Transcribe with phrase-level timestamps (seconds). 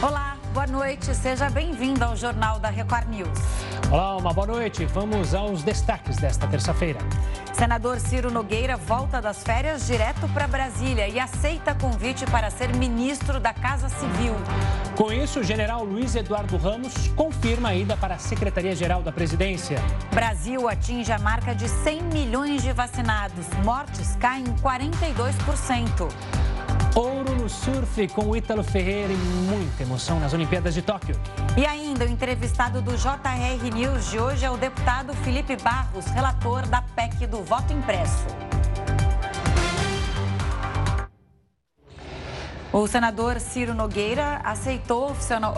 [0.00, 1.12] Olá, boa noite.
[1.12, 3.36] Seja bem-vindo ao Jornal da Record News.
[3.90, 4.84] Olá, uma boa noite.
[4.84, 7.00] Vamos aos destaques desta terça-feira.
[7.52, 13.40] Senador Ciro Nogueira volta das férias direto para Brasília e aceita convite para ser ministro
[13.40, 14.36] da Casa Civil.
[14.94, 19.82] Com isso, o general Luiz Eduardo Ramos confirma a ida para a Secretaria-Geral da Presidência.
[20.12, 23.48] Brasil atinge a marca de 100 milhões de vacinados.
[23.64, 26.08] Mortes caem 42%.
[26.94, 31.18] Ouro no surf com o Ítalo Ferreira e muita emoção nas Olimpíadas de Tóquio.
[31.56, 36.66] E ainda, o entrevistado do JR News de hoje é o deputado Felipe Barros, relator
[36.66, 38.26] da PEC do voto impresso.
[42.70, 45.16] O senador Ciro Nogueira aceitou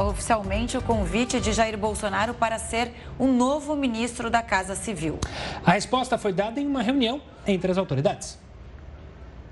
[0.09, 5.19] oficialmente o convite de Jair Bolsonaro para ser o um novo ministro da Casa Civil.
[5.67, 8.39] A resposta foi dada em uma reunião entre as autoridades.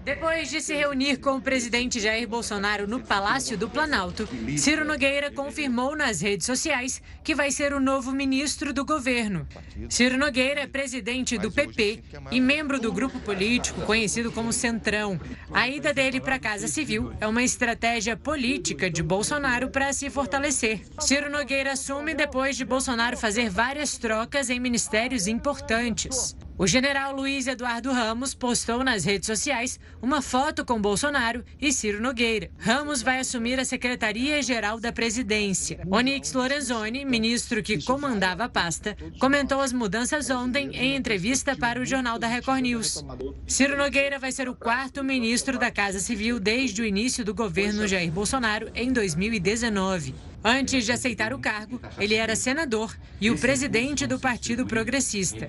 [0.09, 4.27] Depois de se reunir com o presidente Jair Bolsonaro no Palácio do Planalto,
[4.57, 9.47] Ciro Nogueira confirmou nas redes sociais que vai ser o novo ministro do governo.
[9.91, 15.21] Ciro Nogueira é presidente do PP e membro do grupo político conhecido como Centrão.
[15.52, 20.09] A ida dele para a Casa Civil é uma estratégia política de Bolsonaro para se
[20.09, 20.80] fortalecer.
[21.01, 26.35] Ciro Nogueira assume depois de Bolsonaro fazer várias trocas em ministérios importantes.
[26.59, 32.02] O general Luiz Eduardo Ramos postou nas redes sociais uma foto com Bolsonaro e Ciro
[32.02, 32.51] Nogueira.
[32.59, 35.79] Ramos vai assumir a Secretaria-Geral da Presidência.
[35.88, 41.86] Onyx Lorenzoni, ministro que comandava a pasta, comentou as mudanças ontem em entrevista para o
[41.86, 43.04] Jornal da Record News.
[43.46, 47.86] Ciro Nogueira vai ser o quarto ministro da Casa Civil desde o início do governo
[47.86, 50.12] Jair Bolsonaro em 2019.
[50.42, 55.48] Antes de aceitar o cargo, ele era senador e o presidente do Partido Progressista.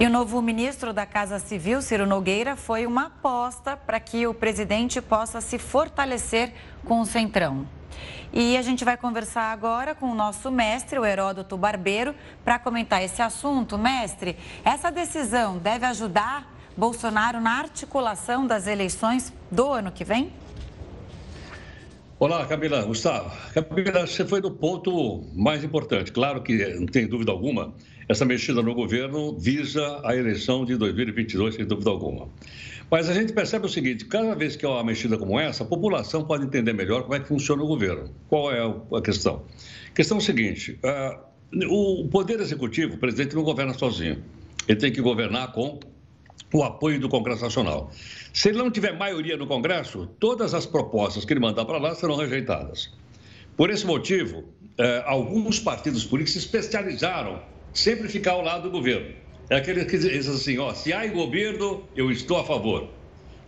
[0.00, 4.32] E o novo ministro da Casa Civil, Ciro Nogueira, foi uma aposta para que o
[4.32, 6.52] presidente possa se fortalecer
[6.84, 7.66] com o Centrão.
[8.32, 13.02] E a gente vai conversar agora com o nosso mestre, o Heródoto Barbeiro, para comentar
[13.02, 13.76] esse assunto.
[13.76, 20.32] Mestre, essa decisão deve ajudar Bolsonaro na articulação das eleições do ano que vem?
[22.20, 23.32] Olá, Camila, Gustavo.
[23.52, 26.12] Camila, você foi no ponto mais importante.
[26.12, 27.74] Claro que, não tem dúvida alguma,
[28.08, 32.28] essa mexida no governo visa a eleição de 2022, sem dúvida alguma.
[32.90, 35.66] Mas a gente percebe o seguinte: cada vez que há uma mexida como essa, a
[35.66, 38.10] população pode entender melhor como é que funciona o governo.
[38.28, 38.60] Qual é
[38.96, 39.44] a questão?
[39.90, 44.22] A questão é o seguinte: uh, o Poder Executivo, o presidente, não governa sozinho.
[44.66, 45.78] Ele tem que governar com
[46.52, 47.90] o apoio do Congresso Nacional.
[48.32, 51.94] Se ele não tiver maioria no Congresso, todas as propostas que ele mandar para lá
[51.94, 52.90] serão rejeitadas.
[53.56, 54.44] Por esse motivo,
[54.78, 57.42] eh, alguns partidos políticos se especializaram
[57.72, 59.14] sempre ficar ao lado do governo.
[59.50, 62.88] É aquele que diz assim, ó, se há governo, eu estou a favor.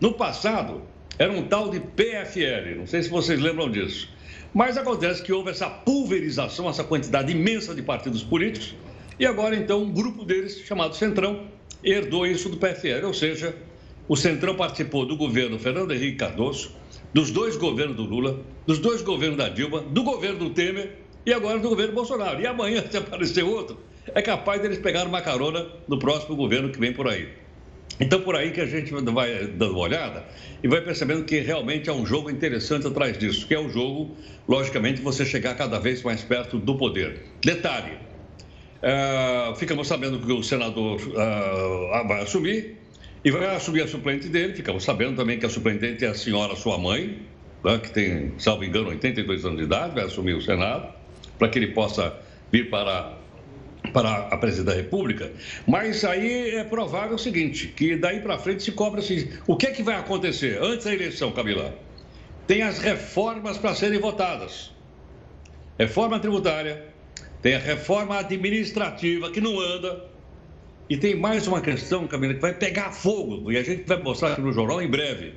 [0.00, 0.82] No passado,
[1.18, 4.08] era um tal de PFL, não sei se vocês lembram disso.
[4.54, 8.74] Mas acontece que houve essa pulverização, essa quantidade imensa de partidos políticos,
[9.18, 11.46] e agora então um grupo deles, chamado Centrão,
[11.84, 13.54] herdou isso do PFL, ou seja,
[14.08, 16.72] o Centrão participou do governo Fernando Henrique Cardoso,
[17.12, 21.32] dos dois governos do Lula, dos dois governos da Dilma, do governo do Temer e
[21.32, 22.40] agora do governo Bolsonaro.
[22.40, 23.78] E amanhã, se aparecer outro,
[24.14, 27.28] é capaz deles pegar uma carona no próximo governo que vem por aí.
[28.00, 30.24] Então, por aí que a gente vai dando uma olhada
[30.62, 34.16] e vai percebendo que realmente é um jogo interessante atrás disso, que é o jogo,
[34.48, 37.20] logicamente, você chegar cada vez mais perto do poder.
[37.44, 37.92] Detalhe,
[38.82, 42.78] uh, ficamos sabendo que o senador uh, vai assumir
[43.22, 46.56] e vai assumir a suplente dele, ficamos sabendo também que a suplente é a senhora,
[46.56, 47.18] sua mãe,
[47.62, 50.90] né, que tem, salvo engano, 82 anos de idade, vai assumir o Senado,
[51.38, 52.14] para que ele possa
[52.50, 53.19] vir para
[53.92, 55.32] para a presidência da República,
[55.66, 59.66] mas aí é provável o seguinte, que daí para frente se cobra assim, o que
[59.66, 61.74] é que vai acontecer antes da eleição, Camila?
[62.46, 64.72] Tem as reformas para serem votadas.
[65.78, 66.84] Reforma tributária,
[67.40, 70.04] tem a reforma administrativa que não anda,
[70.88, 74.32] e tem mais uma questão, Camila, que vai pegar fogo, e a gente vai mostrar
[74.32, 75.34] aqui no jornal em breve,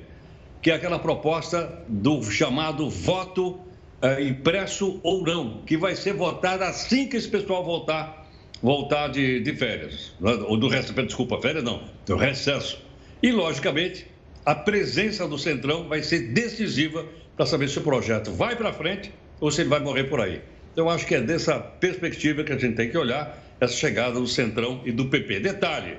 [0.60, 3.60] que é aquela proposta do chamado voto
[4.02, 8.23] é, impresso ou não, que vai ser votada assim que esse pessoal votar
[8.62, 10.30] voltar de, de férias, é?
[10.44, 12.82] ou do resto, desculpa, férias não, do recesso.
[13.22, 14.06] E, logicamente,
[14.44, 17.04] a presença do Centrão vai ser decisiva
[17.36, 20.40] para saber se o projeto vai para frente ou se ele vai morrer por aí.
[20.72, 24.26] Então, acho que é dessa perspectiva que a gente tem que olhar essa chegada do
[24.26, 25.40] Centrão e do PP.
[25.40, 25.96] Detalhe: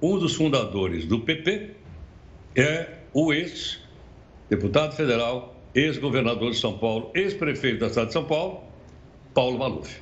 [0.00, 1.70] um dos fundadores do PP
[2.56, 8.62] é o ex-deputado federal, ex-governador de São Paulo, ex-prefeito da cidade de São Paulo,
[9.34, 10.00] Paulo Maluf.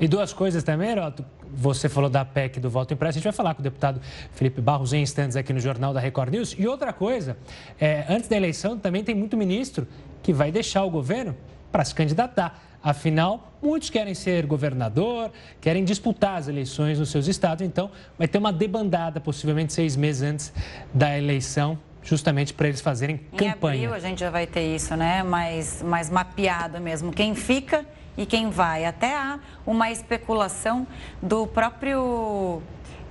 [0.00, 1.24] E duas coisas também, Heroto.
[1.52, 4.00] Você falou da PEC do voto impresso, a gente vai falar com o deputado
[4.32, 6.56] Felipe Barros em instantes aqui no Jornal da Record News.
[6.58, 7.36] E outra coisa,
[7.78, 9.86] é, antes da eleição também tem muito ministro
[10.22, 11.36] que vai deixar o governo
[11.70, 12.62] para se candidatar.
[12.82, 15.30] Afinal, muitos querem ser governador,
[15.60, 20.22] querem disputar as eleições nos seus estados, então vai ter uma debandada, possivelmente seis meses
[20.22, 20.52] antes
[20.94, 23.82] da eleição, justamente para eles fazerem em campanha.
[23.82, 25.22] Em abril a gente já vai ter isso, né?
[25.22, 27.12] Mais, mais mapeado mesmo.
[27.12, 27.84] Quem fica
[28.20, 28.84] e quem vai.
[28.84, 30.86] Até há uma especulação
[31.22, 32.62] do próprio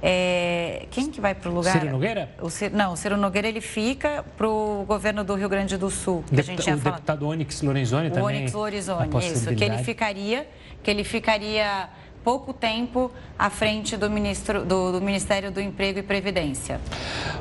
[0.02, 1.74] é, quem que vai para o lugar?
[1.74, 2.30] Ciro Nogueira?
[2.40, 5.90] O Ciro, não, o Ciro Nogueira ele fica para o governo do Rio Grande do
[5.90, 6.24] Sul.
[6.28, 6.96] Que Deputa, a gente o falado.
[6.98, 8.38] deputado Onyx Lorenzoni o também.
[8.38, 9.56] Onyx Lorenzoni, isso.
[9.56, 10.48] Que ele ficaria,
[10.84, 11.90] que ele ficaria
[12.24, 16.80] pouco tempo à frente do, ministro, do, do Ministério do Emprego e Previdência.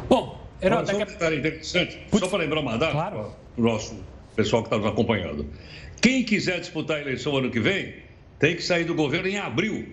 [0.09, 2.25] Bom, Herói, um detalhe interessante, Putz...
[2.25, 3.35] só para lembrar uma data claro.
[3.55, 3.94] para o nosso
[4.35, 5.47] pessoal que está nos acompanhando.
[6.00, 7.95] Quem quiser disputar a eleição ano que vem,
[8.39, 9.87] tem que sair do governo em abril.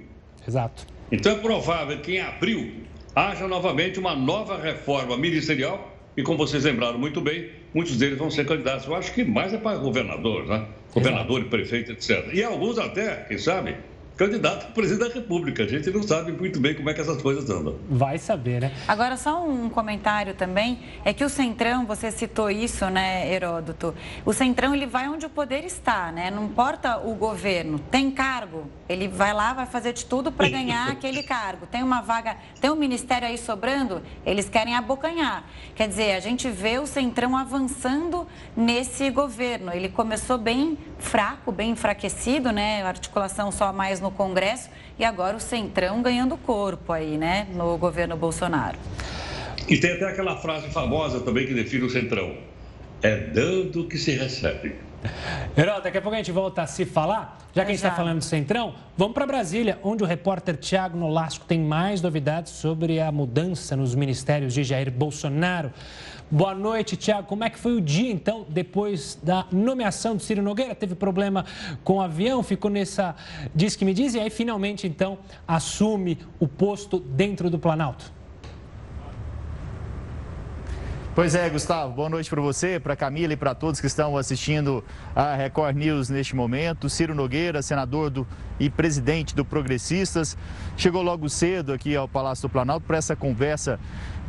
[0.47, 0.85] Exato.
[1.11, 2.71] Então é provável que em abril
[3.15, 8.29] haja novamente uma nova reforma ministerial e, como vocês lembraram muito bem, muitos deles vão
[8.29, 8.85] ser candidatos.
[8.85, 10.65] Eu acho que mais é para governador, né?
[10.93, 11.47] Governador Exato.
[11.47, 12.33] e prefeito, etc.
[12.33, 13.75] E alguns até, quem sabe,
[14.17, 15.63] candidato a presidente da República.
[15.63, 17.75] A gente não sabe muito bem como é que essas coisas andam.
[17.89, 18.71] Vai saber, né?
[18.87, 23.93] Agora, só um comentário também, é que o Centrão, você citou isso, né, Heródoto?
[24.25, 26.31] O Centrão, ele vai onde o poder está, né?
[26.31, 30.91] Não importa o governo, tem cargo, ele vai lá, vai fazer de tudo para ganhar
[30.91, 31.65] aquele cargo.
[31.65, 35.45] Tem uma vaga, tem um ministério aí sobrando, eles querem abocanhar.
[35.75, 38.25] Quer dizer, a gente vê o Centrão avançando
[38.55, 39.73] nesse governo.
[39.73, 42.81] Ele começou bem fraco, bem enfraquecido, né?
[42.83, 44.69] A articulação só mais no Congresso
[44.99, 48.77] e agora o Centrão ganhando corpo aí, né, no governo Bolsonaro.
[49.67, 52.35] E tem até aquela frase famosa também que define o Centrão:
[53.01, 54.75] é dando que se recebe.
[55.57, 57.37] Herói, daqui a pouco a gente volta a se falar.
[57.53, 60.97] Já que a gente está falando do Centrão, vamos para Brasília, onde o repórter Tiago
[60.97, 65.71] Nolasco tem mais novidades sobre a mudança nos ministérios de Jair Bolsonaro.
[66.29, 67.27] Boa noite, Tiago.
[67.27, 70.73] Como é que foi o dia, então, depois da nomeação do Ciro Nogueira?
[70.73, 71.45] Teve problema
[71.83, 73.15] com o avião, ficou nessa
[73.53, 78.11] diz que me diz, e aí finalmente, então, assume o posto dentro do Planalto.
[81.15, 84.83] Pois é, Gustavo, boa noite para você, para Camila e para todos que estão assistindo
[85.15, 86.89] a Record News neste momento.
[86.89, 88.27] Ciro Nogueira, senador do,
[88.59, 90.37] e presidente do Progressistas,
[90.75, 93.79] chegou logo cedo aqui ao Palácio do Planalto para essa conversa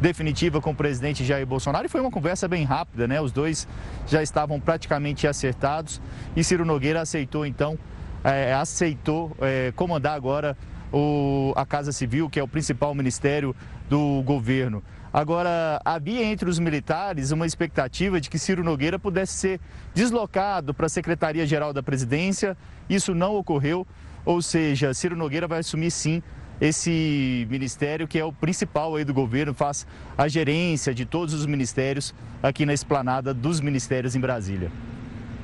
[0.01, 3.21] definitiva com o presidente Jair Bolsonaro e foi uma conversa bem rápida, né?
[3.21, 3.67] Os dois
[4.07, 6.01] já estavam praticamente acertados
[6.35, 7.79] e Ciro Nogueira aceitou então,
[8.23, 10.57] é, aceitou é, comandar agora
[10.93, 13.55] o, a Casa Civil, que é o principal ministério
[13.89, 14.83] do governo.
[15.13, 19.61] Agora, havia entre os militares uma expectativa de que Ciro Nogueira pudesse ser
[19.95, 22.55] deslocado para a Secretaria-Geral da Presidência.
[22.89, 23.87] Isso não ocorreu,
[24.27, 26.23] ou seja, Ciro Nogueira vai assumir sim
[26.61, 29.87] esse ministério que é o principal aí do governo, faz
[30.17, 34.71] a gerência de todos os ministérios aqui na esplanada dos ministérios em Brasília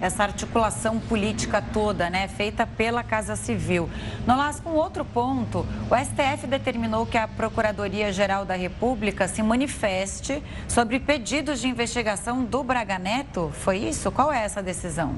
[0.02, 3.88] essa articulação política toda, né, feita pela Casa Civil.
[4.26, 10.98] Nolasco, um outro ponto, o STF determinou que a Procuradoria-Geral da República se manifeste sobre
[10.98, 13.52] pedidos de investigação do Braga Neto.
[13.54, 14.10] Foi isso?
[14.10, 15.14] Qual é essa decisão?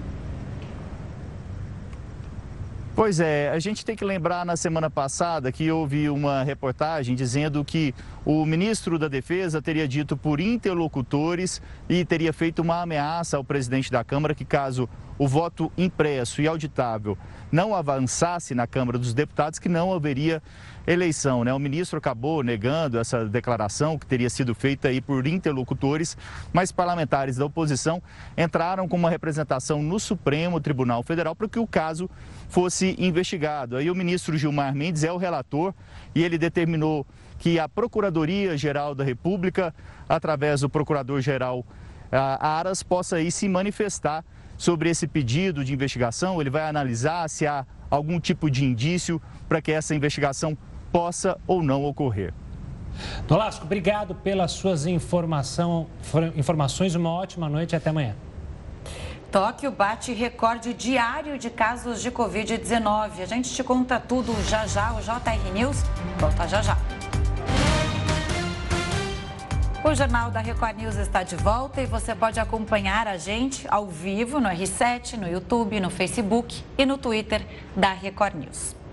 [2.97, 7.65] Pois é, a gente tem que lembrar na semana passada que houve uma reportagem dizendo
[7.65, 7.93] que
[8.25, 13.91] o ministro da Defesa teria dito por interlocutores e teria feito uma ameaça ao presidente
[13.91, 14.89] da Câmara que caso
[15.19, 17.19] o voto impresso e auditável
[17.51, 20.41] não avançasse na Câmara dos Deputados, que não haveria
[20.87, 21.45] eleição.
[21.45, 21.53] Né?
[21.53, 26.17] O ministro acabou negando essa declaração que teria sido feita aí por interlocutores,
[26.53, 28.03] mas parlamentares da oposição
[28.37, 32.09] entraram com uma representação no Supremo Tribunal Federal para que o caso
[32.49, 33.77] fosse investigado.
[33.77, 35.75] Aí o ministro Gilmar Mendes é o relator
[36.15, 37.07] e ele determinou
[37.39, 39.75] que a Procuradoria-Geral da República,
[40.09, 41.65] através do Procurador-Geral
[42.11, 44.25] Aras, possa aí se manifestar
[44.57, 46.41] sobre esse pedido de investigação.
[46.41, 50.57] Ele vai analisar se há algum tipo de indício para que essa investigação
[50.95, 52.33] possa ou não ocorrer.
[53.29, 55.89] Nolasco, obrigado pelas suas informação,
[56.37, 56.95] informações.
[56.95, 58.15] Uma ótima noite e até amanhã.
[59.33, 63.21] Tóquio bate recorde diário de casos de Covid-19.
[63.21, 64.93] A gente te conta tudo já já.
[64.93, 65.83] O JR News
[66.21, 66.79] volta já já.
[69.83, 73.89] O Jornal da Record News está de volta e você pode acompanhar a gente ao
[73.89, 78.84] vivo no R7, no YouTube, no Facebook e no Twitter da Record News.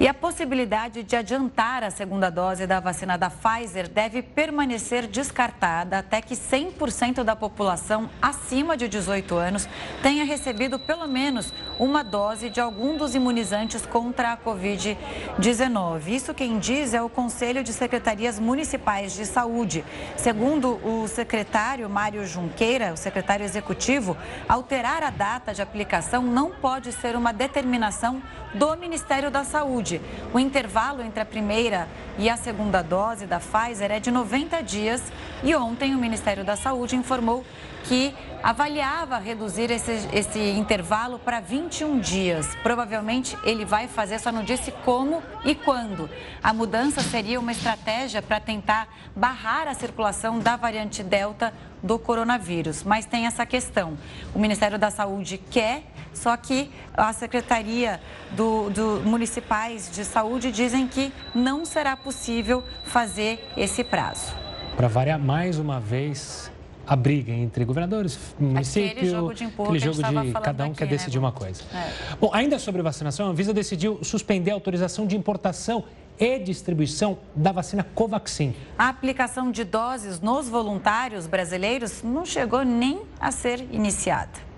[0.00, 5.98] E a possibilidade de adiantar a segunda dose da vacina da Pfizer deve permanecer descartada
[5.98, 9.68] até que 100% da população acima de 18 anos
[10.02, 16.08] tenha recebido pelo menos uma dose de algum dos imunizantes contra a Covid-19.
[16.08, 19.82] Isso quem diz é o Conselho de Secretarias Municipais de Saúde.
[20.14, 24.14] Segundo o secretário Mário Junqueira, o secretário executivo,
[24.46, 28.22] alterar a data de aplicação não pode ser uma determinação
[28.52, 30.02] do Ministério da Saúde.
[30.34, 35.02] O intervalo entre a primeira e a segunda dose da Pfizer é de 90 dias
[35.42, 37.42] e ontem o Ministério da Saúde informou
[37.84, 42.54] que avaliava reduzir esse, esse intervalo para 21 dias.
[42.62, 46.08] Provavelmente ele vai fazer, só não disse como e quando.
[46.42, 52.82] A mudança seria uma estratégia para tentar barrar a circulação da variante Delta do coronavírus.
[52.82, 53.96] Mas tem essa questão:
[54.34, 58.00] o Ministério da Saúde quer só que a Secretaria
[58.32, 64.34] do, do, Municipais de Saúde dizem que não será possível fazer esse prazo.
[64.76, 66.50] Para variar mais uma vez
[66.86, 70.84] a briga entre governadores, município, aquele jogo de, aquele jogo de cada um aqui, quer
[70.84, 70.90] né?
[70.90, 71.62] decidir uma coisa.
[71.74, 72.16] É.
[72.20, 75.84] Bom, ainda sobre vacinação, a Anvisa decidiu suspender a autorização de importação
[76.18, 78.54] e distribuição da vacina Covaxin.
[78.78, 84.49] A aplicação de doses nos voluntários brasileiros não chegou nem a ser iniciada.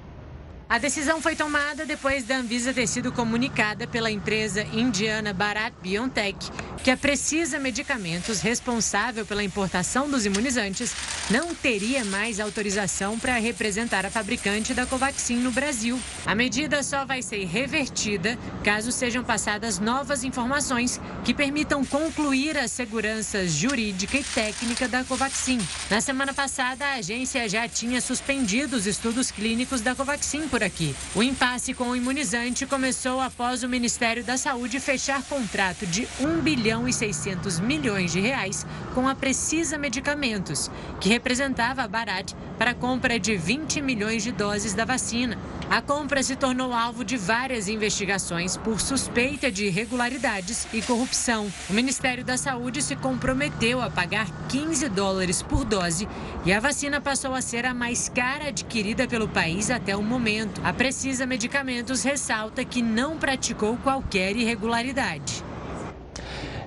[0.72, 6.50] A decisão foi tomada depois da Anvisa ter sido comunicada pela empresa indiana Bharat BioNTech
[6.82, 10.92] que a Precisa Medicamentos, responsável pela importação dos imunizantes,
[11.30, 15.98] não teria mais autorização para representar a fabricante da Covaxin no Brasil.
[16.26, 22.66] A medida só vai ser revertida caso sejam passadas novas informações que permitam concluir a
[22.66, 25.60] segurança jurídica e técnica da Covaxin.
[25.88, 30.94] Na semana passada, a agência já tinha suspendido os estudos clínicos da Covaxin por aqui.
[31.14, 36.40] O impasse com o imunizante começou após o Ministério da Saúde fechar contrato de 1
[36.40, 42.70] bilhão e 600 milhões de reais com a Precisa Medicamentos, que representava a Barat para
[42.70, 45.38] a compra de 20 milhões de doses da vacina.
[45.70, 51.50] A compra se tornou alvo de várias investigações por suspeita de irregularidades e corrupção.
[51.70, 56.06] O Ministério da Saúde se comprometeu a pagar 15 dólares por dose
[56.44, 60.51] e a vacina passou a ser a mais cara adquirida pelo país até o momento.
[60.62, 65.42] A Precisa Medicamentos ressalta que não praticou qualquer irregularidade.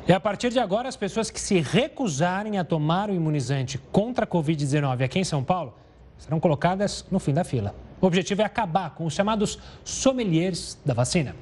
[0.08, 4.26] E a partir de agora, as pessoas que se recusarem a tomar o imunizante contra
[4.26, 5.74] a Covid-19 aqui em São Paulo
[6.18, 7.74] serão colocadas no fim da fila.
[8.00, 11.36] O objetivo é acabar com os chamados sommeliers da vacina.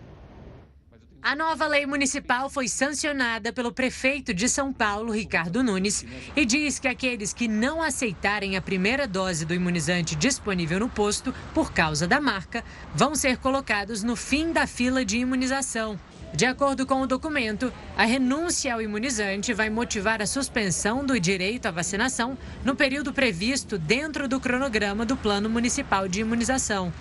[1.26, 6.80] A nova lei municipal foi sancionada pelo prefeito de São Paulo, Ricardo Nunes, e diz
[6.80, 12.06] que aqueles que não aceitarem a primeira dose do imunizante disponível no posto por causa
[12.06, 12.62] da marca
[12.94, 15.98] vão ser colocados no fim da fila de imunização.
[16.34, 21.68] De acordo com o documento, a renúncia ao imunizante vai motivar a suspensão do direito
[21.68, 26.92] à vacinação no período previsto dentro do cronograma do Plano Municipal de Imunização.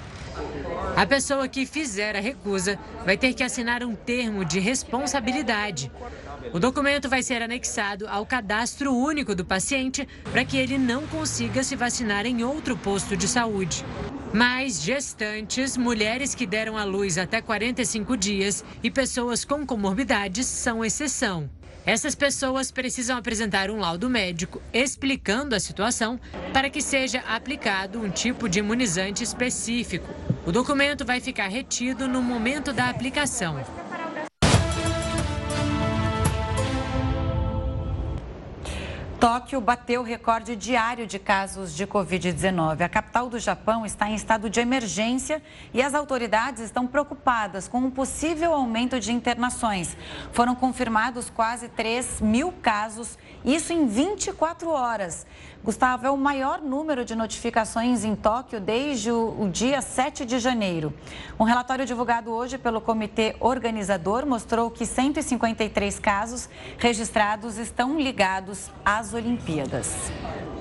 [0.97, 5.91] A pessoa que fizer a recusa vai ter que assinar um termo de responsabilidade.
[6.53, 11.65] O documento vai ser anexado ao cadastro único do paciente para que ele não consiga
[11.65, 13.85] se vacinar em outro posto de saúde.
[14.35, 20.85] Mas gestantes, mulheres que deram à luz até 45 dias e pessoas com comorbidades são
[20.85, 21.51] exceção.
[21.85, 26.19] Essas pessoas precisam apresentar um laudo médico explicando a situação
[26.53, 30.09] para que seja aplicado um tipo de imunizante específico.
[30.47, 33.65] O documento vai ficar retido no momento da aplicação.
[39.23, 42.81] Tóquio bateu recorde diário de casos de Covid-19.
[42.81, 45.41] A capital do Japão está em estado de emergência
[45.73, 49.97] e as autoridades estão preocupadas com um possível aumento de internações.
[50.33, 55.27] Foram confirmados quase 3 mil casos, isso em 24 horas.
[55.65, 60.93] Gustavo, é o maior número de notificações em Tóquio desde o, dia 7 de janeiro.
[61.39, 69.15] Um relatório divulgado hoje pelo comitê organizador mostrou que 153 casos registrados estão ligados às
[69.15, 70.11] Olimpíadas.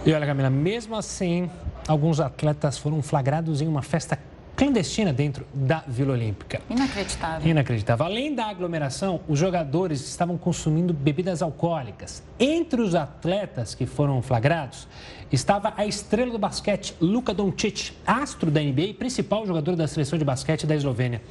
[0.05, 1.49] E olha, Camila, mesmo assim,
[1.87, 4.17] alguns atletas foram flagrados em uma festa
[4.61, 6.61] clandestina dentro da Vila Olímpica.
[6.69, 7.49] Inacreditável.
[7.49, 8.05] Inacreditável.
[8.05, 12.21] Além da aglomeração, os jogadores estavam consumindo bebidas alcoólicas.
[12.39, 14.87] Entre os atletas que foram flagrados
[15.31, 20.19] estava a estrela do basquete, Luka Doncic, astro da NBA e principal jogador da seleção
[20.19, 21.21] de basquete da Eslovênia.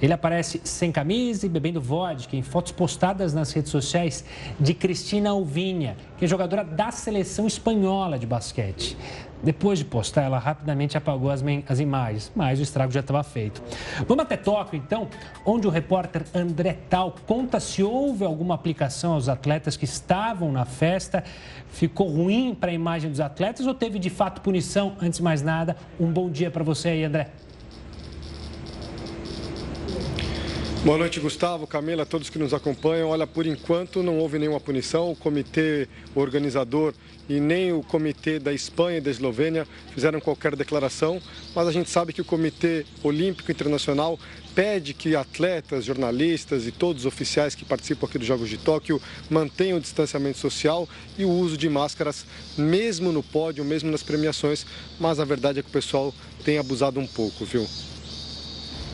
[0.00, 4.24] Ele aparece sem camisa e bebendo vodka em fotos postadas nas redes sociais
[4.58, 8.94] de Cristina Alvinha, que é jogadora da seleção espanhola de basquete.
[9.42, 13.62] Depois de postar, ela rapidamente apagou as, as imagens, mas o estrago já estava feito.
[14.06, 15.08] Vamos até Tóquio, então,
[15.46, 20.66] onde o repórter André Tal conta se houve alguma aplicação aos atletas que estavam na
[20.66, 21.24] festa.
[21.68, 24.96] Ficou ruim para a imagem dos atletas ou teve de fato punição?
[25.00, 27.30] Antes de mais nada, um bom dia para você aí, André.
[30.82, 33.10] Boa noite, Gustavo, Camila, todos que nos acompanham.
[33.10, 35.12] Olha, por enquanto não houve nenhuma punição.
[35.12, 36.94] O comitê organizador
[37.28, 41.20] e nem o comitê da Espanha e da Eslovênia fizeram qualquer declaração,
[41.54, 44.18] mas a gente sabe que o Comitê Olímpico Internacional
[44.54, 49.00] pede que atletas, jornalistas e todos os oficiais que participam aqui dos Jogos de Tóquio
[49.28, 52.24] mantenham o distanciamento social e o uso de máscaras,
[52.56, 54.64] mesmo no pódio, mesmo nas premiações.
[54.98, 57.68] Mas a verdade é que o pessoal tem abusado um pouco, viu?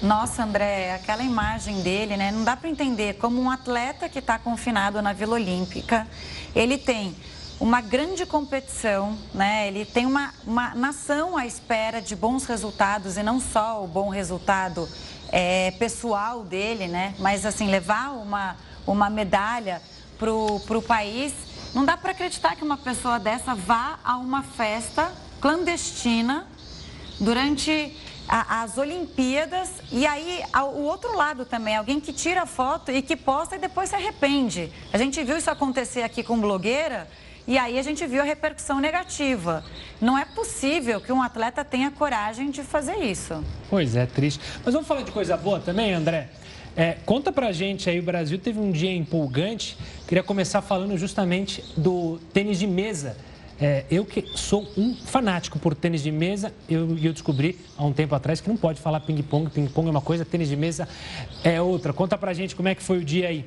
[0.03, 2.31] Nossa, André, aquela imagem dele, né?
[2.31, 6.07] Não dá para entender como um atleta que está confinado na Vila Olímpica,
[6.55, 7.17] ele tem
[7.59, 9.67] uma grande competição, né?
[9.69, 14.11] Ele tem uma, uma nação à espera de bons resultados e não só o bom
[14.11, 14.87] resultado
[15.31, 17.15] é, pessoal dele, né?
[17.19, 19.81] Mas assim levar uma uma medalha
[20.19, 21.33] pro pro país.
[21.75, 25.11] Não dá para acreditar que uma pessoa dessa vá a uma festa
[25.41, 26.47] clandestina
[27.19, 27.97] durante
[28.29, 33.57] as Olimpíadas e aí o outro lado também, alguém que tira foto e que posta
[33.57, 34.73] e depois se arrepende.
[34.93, 37.09] A gente viu isso acontecer aqui com blogueira
[37.47, 39.65] e aí a gente viu a repercussão negativa.
[40.01, 43.43] Não é possível que um atleta tenha coragem de fazer isso.
[43.71, 44.41] Pois é, triste.
[44.65, 46.29] Mas vamos falar de coisa boa também, André?
[46.77, 49.79] É, conta pra gente aí, o Brasil teve um dia empolgante.
[50.07, 53.17] Queria começar falando justamente do tênis de mesa.
[53.59, 57.93] É, eu que sou um fanático por tênis de mesa, eu, eu descobri há um
[57.93, 60.87] tempo atrás que não pode falar ping-pong, ping-pong é uma coisa, tênis de mesa
[61.43, 61.93] é outra.
[61.93, 63.45] Conta pra gente como é que foi o dia aí.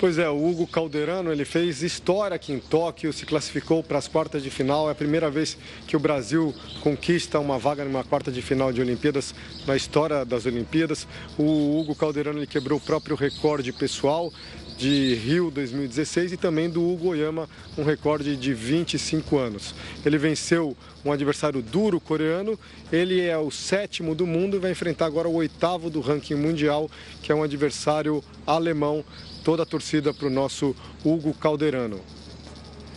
[0.00, 4.08] Pois é, o Hugo Calderano ele fez história aqui em Tóquio, se classificou para as
[4.08, 4.88] quartas de final.
[4.88, 8.80] É a primeira vez que o Brasil conquista uma vaga numa quarta de final de
[8.80, 9.34] Olimpíadas
[9.66, 11.06] na história das Olimpíadas.
[11.36, 14.32] O Hugo Calderano ele quebrou o próprio recorde pessoal
[14.80, 17.46] de Rio 2016 e também do Hugo Oyama,
[17.76, 19.74] um recorde de 25 anos.
[20.06, 22.58] Ele venceu um adversário duro coreano,
[22.90, 26.90] ele é o sétimo do mundo e vai enfrentar agora o oitavo do ranking mundial,
[27.22, 29.04] que é um adversário alemão.
[29.44, 32.00] Toda a torcida para o nosso Hugo Calderano.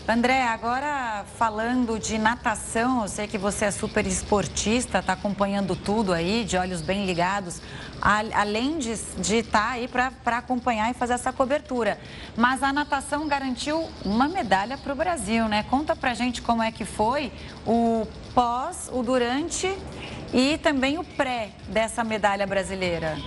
[0.06, 6.12] André, agora falando de natação, eu sei que você é super esportista, está acompanhando tudo
[6.12, 7.62] aí, de olhos bem ligados,
[8.02, 11.98] além de estar tá aí para acompanhar e fazer essa cobertura.
[12.36, 15.64] Mas a natação garantiu uma medalha para o Brasil, né?
[15.70, 17.32] Conta para gente como é que foi
[17.66, 19.74] o pós, o durante
[20.34, 23.18] e também o pré dessa medalha brasileira.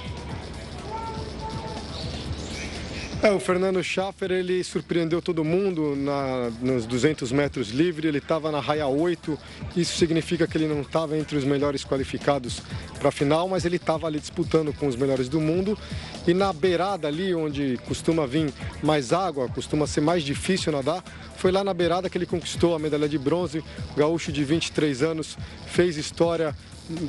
[3.22, 8.52] É, o Fernando Schaffer, ele surpreendeu todo mundo na, nos 200 metros livre, ele estava
[8.52, 9.38] na raia 8,
[9.74, 12.60] isso significa que ele não estava entre os melhores qualificados
[12.98, 15.78] para a final, mas ele estava ali disputando com os melhores do mundo.
[16.26, 18.52] E na beirada ali, onde costuma vir
[18.82, 21.02] mais água, costuma ser mais difícil nadar,
[21.36, 23.64] foi lá na beirada que ele conquistou a medalha de bronze,
[23.96, 26.54] gaúcho de 23 anos, fez história,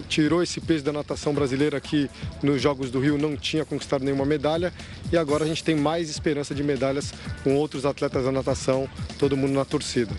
[0.07, 2.09] tirou esse peso da natação brasileira que
[2.41, 4.73] nos Jogos do Rio não tinha conquistado nenhuma medalha
[5.11, 7.13] e agora a gente tem mais esperança de medalhas
[7.43, 10.13] com outros atletas da natação, todo mundo na torcida.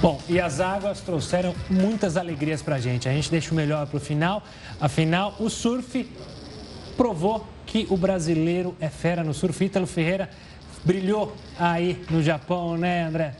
[0.00, 3.08] Bom, e as águas trouxeram muitas alegrias para a gente.
[3.08, 4.42] A gente deixa o melhor para o final.
[4.80, 6.08] Afinal, o surf
[6.96, 9.62] provou que o brasileiro é fera no surf.
[9.62, 10.30] Ítalo Ferreira
[10.84, 13.36] brilhou aí no Japão, né, André?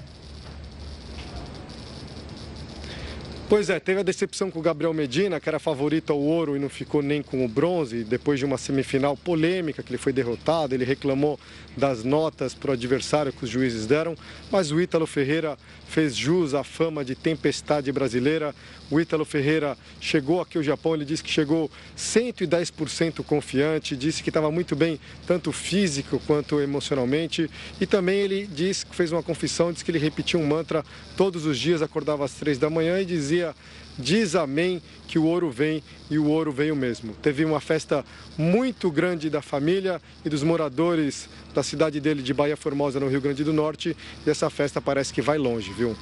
[3.50, 6.60] Pois é, teve a decepção com o Gabriel Medina, que era favorito ao ouro e
[6.60, 10.72] não ficou nem com o bronze, depois de uma semifinal polêmica, que ele foi derrotado,
[10.72, 11.36] ele reclamou
[11.76, 14.14] das notas para o adversário que os juízes deram,
[14.52, 15.58] mas o Ítalo Ferreira
[15.88, 18.54] fez jus à fama de tempestade brasileira.
[18.88, 24.30] O Ítalo Ferreira chegou aqui ao Japão, ele disse que chegou 110% confiante, disse que
[24.30, 29.72] estava muito bem, tanto físico quanto emocionalmente, e também ele disse que fez uma confissão,
[29.72, 30.84] disse que ele repetia um mantra
[31.16, 33.55] todos os dias, acordava às três da manhã e dizia dia
[33.98, 37.12] diz amém que o ouro vem e o ouro veio mesmo.
[37.14, 38.05] Teve uma festa
[38.38, 43.20] muito grande da família e dos moradores da cidade dele de Bahia Formosa, no Rio
[43.20, 45.96] Grande do Norte, e essa festa parece que vai longe, viu?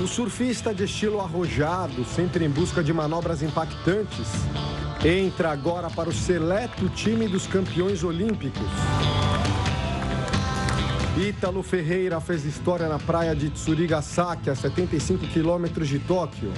[0.00, 4.28] O surfista de estilo arrojado, sempre em busca de manobras impactantes,
[5.04, 8.70] entra agora para o seleto time dos campeões olímpicos.
[11.16, 16.50] Ítalo Ferreira fez história na praia de Tsurigasaki, a 75 quilômetros de Tóquio.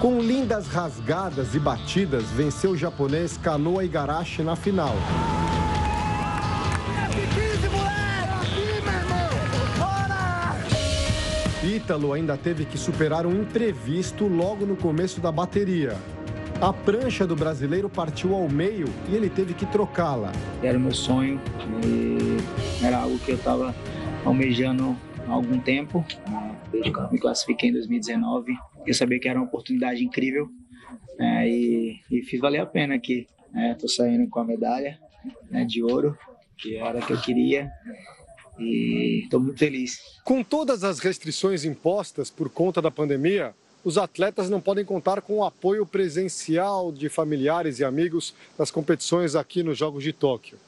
[0.00, 4.96] Com lindas rasgadas e batidas, venceu o japonês Kanoa Igarashi na final.
[11.62, 15.96] Ítalo ainda teve que superar um imprevisto logo no começo da bateria.
[16.60, 20.32] A prancha do brasileiro partiu ao meio e ele teve que trocá-la.
[20.62, 21.40] Era o meu sonho
[21.84, 22.36] e
[22.84, 23.74] era algo que eu estava
[24.24, 26.04] almejando há algum tempo,
[26.70, 28.54] desde eu me classifiquei em 2019.
[28.86, 30.48] Eu sabia que era uma oportunidade incrível
[31.18, 33.26] né, e, e, fiz valer a pena aqui.
[33.72, 34.98] Estou né, saindo com a medalha
[35.50, 36.16] né, de ouro,
[36.56, 37.70] que era a que eu queria
[38.58, 39.98] e estou muito feliz.
[40.24, 45.38] Com todas as restrições impostas por conta da pandemia, os atletas não podem contar com
[45.38, 50.58] o apoio presencial de familiares e amigos nas competições aqui nos Jogos de Tóquio.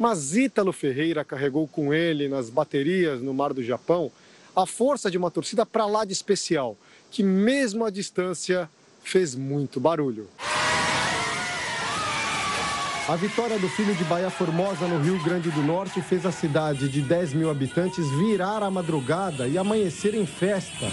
[0.00, 4.10] Mas Ítalo Ferreira carregou com ele nas baterias no Mar do Japão
[4.56, 6.74] a força de uma torcida para lá de especial,
[7.10, 8.66] que mesmo à distância
[9.04, 10.26] fez muito barulho.
[13.06, 16.88] A vitória do filho de Bahia Formosa no Rio Grande do Norte fez a cidade
[16.88, 20.86] de 10 mil habitantes virar a madrugada e amanhecer em festa.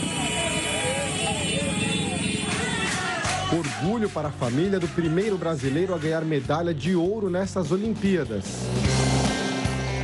[3.79, 8.63] Orgulho para a família do primeiro brasileiro a ganhar medalha de ouro nessas Olimpíadas.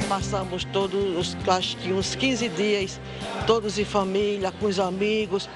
[0.08, 3.02] Passamos todos, acho que uns 15 dias,
[3.48, 5.50] todos em família, com os amigos,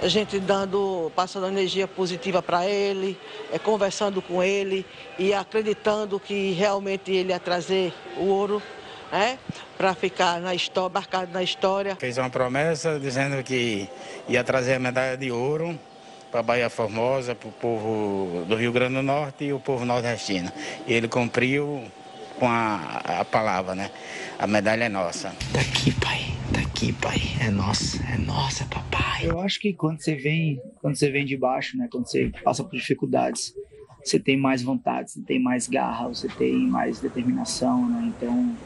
[0.00, 3.18] a gente dando, passando energia positiva para ele,
[3.52, 4.86] é, conversando com ele
[5.18, 8.62] e acreditando que realmente ele ia trazer o ouro
[9.10, 9.36] né,
[9.76, 11.96] para ficar na história, marcado na história.
[11.96, 13.88] Fez uma promessa dizendo que
[14.28, 15.76] ia trazer a medalha de ouro
[16.34, 19.84] para a Bahia Formosa, para o povo do Rio Grande do Norte e o povo
[19.84, 20.50] nordestino.
[20.84, 21.84] E ele cumpriu
[22.40, 23.88] com a, a palavra, né?
[24.36, 25.32] A medalha é nossa.
[25.52, 26.22] Daqui, pai.
[26.50, 27.18] Daqui, pai.
[27.40, 28.02] É nossa.
[28.12, 29.30] É nossa, papai.
[29.30, 31.86] Eu acho que quando você vem, quando você vem de baixo, né?
[31.88, 33.54] Quando você passa por dificuldades,
[34.04, 38.12] você tem mais vontade, você tem mais garra, você tem mais determinação, né?
[38.16, 38.56] Então,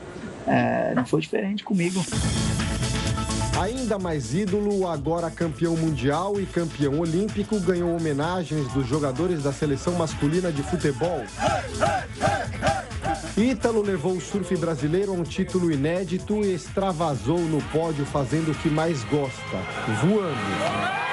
[0.46, 2.00] é, não foi diferente comigo.
[3.60, 9.94] Ainda mais ídolo, agora campeão mundial e campeão olímpico, ganhou homenagens dos jogadores da seleção
[9.94, 11.24] masculina de futebol.
[13.36, 18.54] Ítalo levou o surf brasileiro a um título inédito e extravasou no pódio fazendo o
[18.54, 19.58] que mais gosta,
[20.02, 21.08] voando.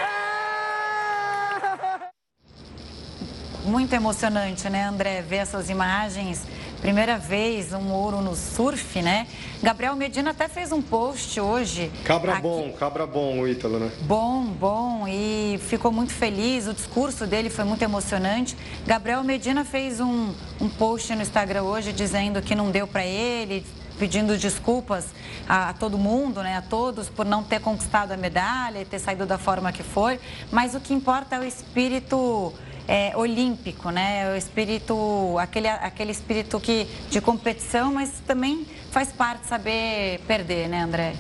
[3.66, 6.46] Muito emocionante, né, André, ver essas imagens
[6.82, 9.28] Primeira vez um ouro no surf, né?
[9.62, 11.92] Gabriel Medina até fez um post hoje.
[12.04, 12.42] Cabra aqui.
[12.42, 13.92] bom, cabra bom o Ítalo, né?
[14.02, 15.08] Bom, bom.
[15.08, 16.68] E ficou muito feliz.
[16.68, 18.56] O discurso dele foi muito emocionante.
[18.86, 23.66] Gabriel Medina fez um, um post no Instagram hoje dizendo que não deu para ele,
[23.98, 25.08] pedindo desculpas
[25.48, 29.00] a, a, todo mundo, né, a todos, por não ter conquistado a medalha e ter
[29.00, 30.20] saído da forma que foi.
[30.52, 32.54] Mas o que importa é o espírito
[32.88, 34.34] é, olímpico, né?
[34.34, 40.82] O espírito, aquele, aquele espírito que, de competição, mas também faz parte saber perder, né,
[40.82, 41.14] André?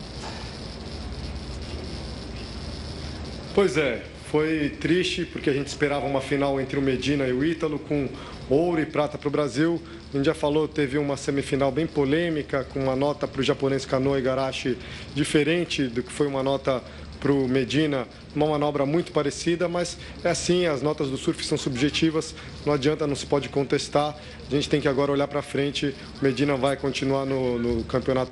[3.54, 7.44] Pois é, foi triste porque a gente esperava uma final entre o Medina e o
[7.44, 8.10] Ítalo com
[8.50, 9.82] ouro e prata para o Brasil.
[10.14, 13.86] A gente já falou, teve uma semifinal bem polêmica, com uma nota para o japonês
[13.86, 14.78] Kanoa Igarashi
[15.14, 16.84] diferente do que foi uma nota
[17.26, 21.58] para o Medina, uma manobra muito parecida, mas é assim, as notas do surf são
[21.58, 24.16] subjetivas, não adianta, não se pode contestar.
[24.48, 25.96] A gente tem que agora olhar para frente.
[26.22, 28.32] O Medina vai continuar no, no campeonato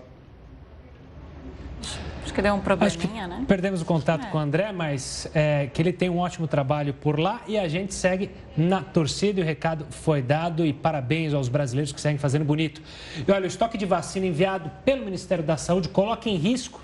[2.24, 3.44] Acho que deu um probleminha, né?
[3.48, 4.30] Perdemos o contato é.
[4.30, 7.68] com o André, mas é, que ele tem um ótimo trabalho por lá e a
[7.68, 12.20] gente segue na torcida e o recado foi dado e parabéns aos brasileiros que seguem
[12.20, 12.80] fazendo bonito.
[13.28, 16.80] E olha, o estoque de vacina enviado pelo Ministério da Saúde coloca em risco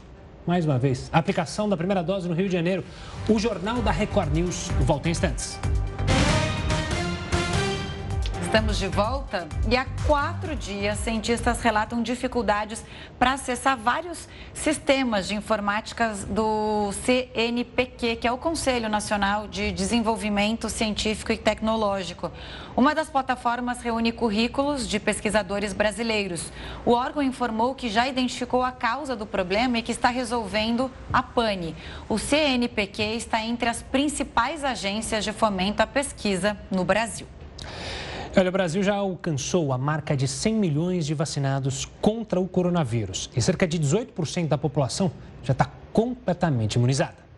[0.46, 2.84] mais uma vez, a aplicação da primeira dose no Rio de Janeiro.
[3.28, 5.60] O Jornal da Record News volta em instantes.
[8.50, 12.84] Estamos de volta e há quatro dias cientistas relatam dificuldades
[13.20, 20.68] para acessar vários sistemas de informática do CNPq, que é o Conselho Nacional de Desenvolvimento
[20.68, 22.32] Científico e Tecnológico.
[22.76, 26.52] Uma das plataformas reúne currículos de pesquisadores brasileiros.
[26.84, 31.22] O órgão informou que já identificou a causa do problema e que está resolvendo a
[31.22, 31.76] pane.
[32.10, 37.28] O CNPq está entre as principais agências de fomento à pesquisa no Brasil.
[38.38, 43.30] Olha, o Brasil já alcançou a marca de 100 milhões de vacinados contra o coronavírus
[43.36, 45.12] e cerca de 18% da população
[45.44, 47.29] já está completamente imunizada.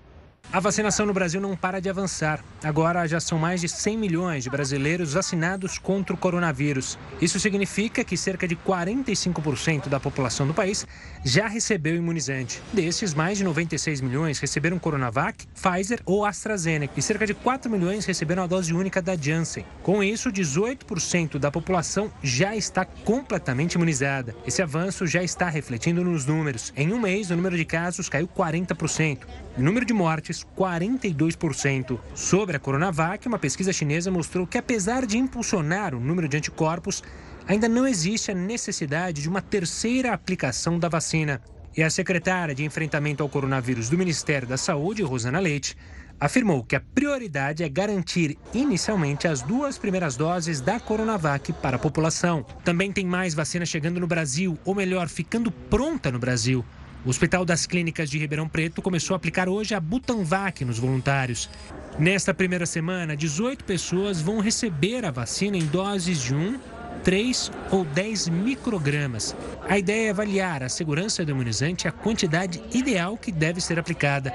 [0.53, 2.43] A vacinação no Brasil não para de avançar.
[2.61, 6.99] Agora já são mais de 100 milhões de brasileiros vacinados contra o coronavírus.
[7.21, 10.85] Isso significa que cerca de 45% da população do país
[11.23, 12.61] já recebeu imunizante.
[12.73, 18.03] Desses, mais de 96 milhões receberam Coronavac, Pfizer ou AstraZeneca e cerca de 4 milhões
[18.03, 19.65] receberam a dose única da Janssen.
[19.81, 24.35] Com isso, 18% da população já está completamente imunizada.
[24.45, 26.73] Esse avanço já está refletindo nos números.
[26.75, 29.19] Em um mês, o número de casos caiu 40%.
[29.57, 31.99] O número de mortes 42%.
[32.13, 37.04] Sobre a Coronavac, uma pesquisa chinesa mostrou que, apesar de impulsionar o número de anticorpos,
[37.47, 41.41] ainda não existe a necessidade de uma terceira aplicação da vacina.
[41.75, 45.77] E a secretária de enfrentamento ao coronavírus do Ministério da Saúde, Rosana Leite,
[46.19, 51.80] afirmou que a prioridade é garantir inicialmente as duas primeiras doses da Coronavac para a
[51.80, 52.45] população.
[52.63, 56.63] Também tem mais vacina chegando no Brasil, ou melhor, ficando pronta no Brasil.
[57.03, 61.49] O Hospital das Clínicas de Ribeirão Preto começou a aplicar hoje a Butanvac nos voluntários.
[61.97, 66.59] Nesta primeira semana, 18 pessoas vão receber a vacina em doses de 1,
[67.03, 69.35] 3 ou 10 microgramas.
[69.67, 73.79] A ideia é avaliar a segurança do imunizante e a quantidade ideal que deve ser
[73.79, 74.31] aplicada.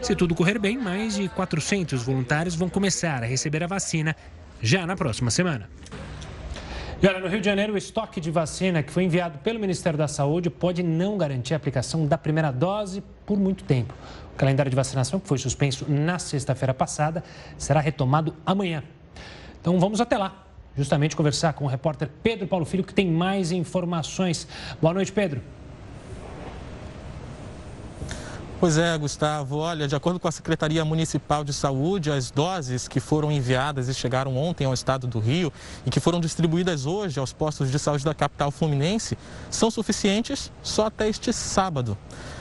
[0.00, 4.14] Se tudo correr bem, mais de 400 voluntários vão começar a receber a vacina
[4.62, 5.68] já na próxima semana.
[7.02, 9.98] E olha, no Rio de Janeiro, o estoque de vacina que foi enviado pelo Ministério
[9.98, 13.92] da Saúde pode não garantir a aplicação da primeira dose por muito tempo.
[14.32, 17.22] O calendário de vacinação, que foi suspenso na sexta-feira passada,
[17.58, 18.82] será retomado amanhã.
[19.60, 23.52] Então vamos até lá, justamente conversar com o repórter Pedro Paulo Filho, que tem mais
[23.52, 24.46] informações.
[24.80, 25.42] Boa noite, Pedro.
[28.60, 29.58] Pois é, Gustavo.
[29.58, 33.94] Olha, de acordo com a Secretaria Municipal de Saúde, as doses que foram enviadas e
[33.94, 35.52] chegaram ontem ao estado do Rio
[35.84, 39.18] e que foram distribuídas hoje aos postos de saúde da capital fluminense
[39.50, 41.98] são suficientes só até este sábado.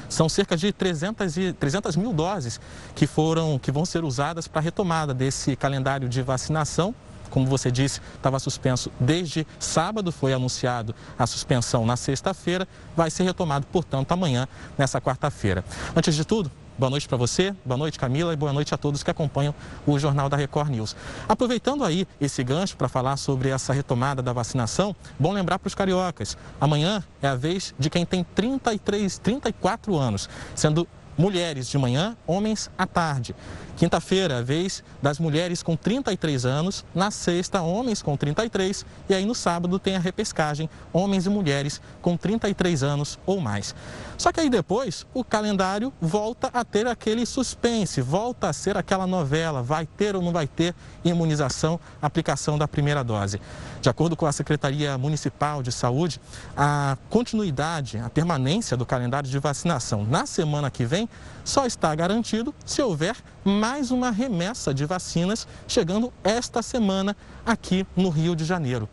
[0.08, 2.62] São cerca de 300, e, 300 mil doses
[2.94, 6.94] que, foram, que vão ser usadas para a retomada desse calendário de vacinação
[7.34, 13.24] como você disse, estava suspenso desde sábado, foi anunciado a suspensão na sexta-feira, vai ser
[13.24, 15.66] retomado, portanto, amanhã, nessa quarta-feira.
[15.96, 19.04] Antes de tudo, Boa noite para você, boa noite Camila e boa noite a todos
[19.04, 19.54] que acompanham
[19.86, 20.96] o Jornal da Record News.
[21.30, 25.76] Aproveitando aí esse gancho para falar sobre essa retomada da vacinação, bom lembrar para os
[25.76, 32.16] cariocas, amanhã é a vez de quem tem 33, 34 anos, sendo mulheres de manhã,
[32.26, 33.36] homens à tarde.
[33.76, 36.86] Quinta-feira, vez das mulheres com 33 anos.
[36.94, 38.86] Na sexta, homens com 33.
[39.10, 43.74] E aí no sábado tem a repescagem, homens e mulheres com 33 anos ou mais.
[44.18, 49.08] Só que aí depois o calendário volta a ter aquele suspense, volta a ser aquela
[49.08, 53.42] novela: vai ter ou não vai ter imunização, aplicação da primeira dose.
[53.84, 56.18] De acordo com a Secretaria Municipal de Saúde,
[56.56, 61.10] a continuidade, a permanência do calendário de vacinação na semana que vem
[61.44, 67.14] só está garantido se houver mais uma remessa de vacinas chegando esta semana
[67.46, 68.88] aqui no Rio de Janeiro.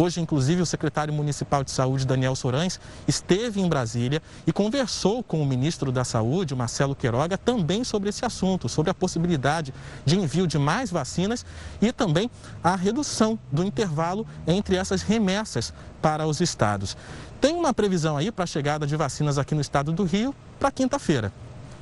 [0.00, 5.42] Hoje, inclusive, o secretário municipal de saúde, Daniel Sorães, esteve em Brasília e conversou com
[5.42, 9.74] o ministro da Saúde, Marcelo Queiroga, também sobre esse assunto, sobre a possibilidade
[10.06, 11.44] de envio de mais vacinas
[11.82, 12.30] e também
[12.64, 16.96] a redução do intervalo entre essas remessas para os estados.
[17.38, 20.70] Tem uma previsão aí para a chegada de vacinas aqui no estado do Rio para
[20.70, 21.30] quinta-feira.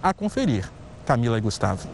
[0.03, 0.69] A conferir.
[1.07, 1.89] Camila e Gustavo.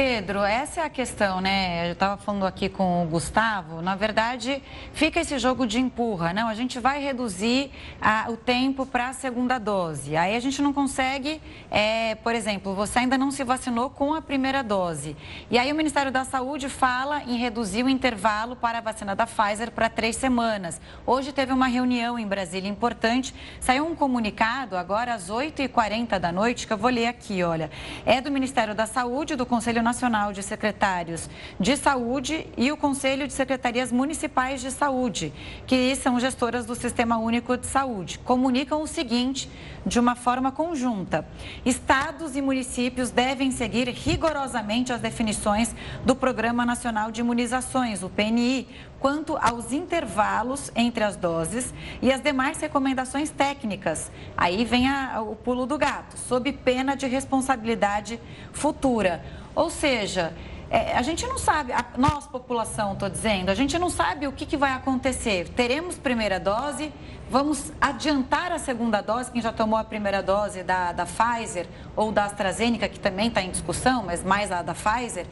[0.00, 1.88] Pedro, essa é a questão, né?
[1.88, 3.82] Eu estava falando aqui com o Gustavo.
[3.82, 6.32] Na verdade, fica esse jogo de empurra.
[6.32, 10.16] Não, a gente vai reduzir a, o tempo para a segunda dose.
[10.16, 14.22] Aí a gente não consegue, é, por exemplo, você ainda não se vacinou com a
[14.22, 15.16] primeira dose.
[15.50, 19.26] E aí o Ministério da Saúde fala em reduzir o intervalo para a vacina da
[19.26, 20.80] Pfizer para três semanas.
[21.04, 23.34] Hoje teve uma reunião em Brasília importante.
[23.58, 27.68] Saiu um comunicado agora às 8h40 da noite, que eu vou ler aqui, olha.
[28.06, 33.26] É do Ministério da Saúde, do Conselho Nacional de Secretários de Saúde e o Conselho
[33.26, 35.32] de Secretarias Municipais de Saúde,
[35.66, 39.50] que são gestoras do Sistema Único de Saúde, comunicam o seguinte
[39.86, 41.26] de uma forma conjunta:
[41.64, 45.74] estados e municípios devem seguir rigorosamente as definições
[46.04, 48.68] do Programa Nacional de Imunizações, o PNI,
[49.00, 51.72] quanto aos intervalos entre as doses
[52.02, 54.10] e as demais recomendações técnicas.
[54.36, 58.20] Aí vem a, o pulo do gato, sob pena de responsabilidade
[58.52, 59.24] futura.
[59.58, 60.32] Ou seja,
[60.70, 64.30] é, a gente não sabe, a, nós, população, estou dizendo, a gente não sabe o
[64.30, 65.48] que, que vai acontecer.
[65.48, 66.92] Teremos primeira dose,
[67.28, 71.66] vamos adiantar a segunda dose, quem já tomou a primeira dose da, da Pfizer
[71.96, 75.26] ou da AstraZeneca, que também está em discussão, mas mais a da Pfizer.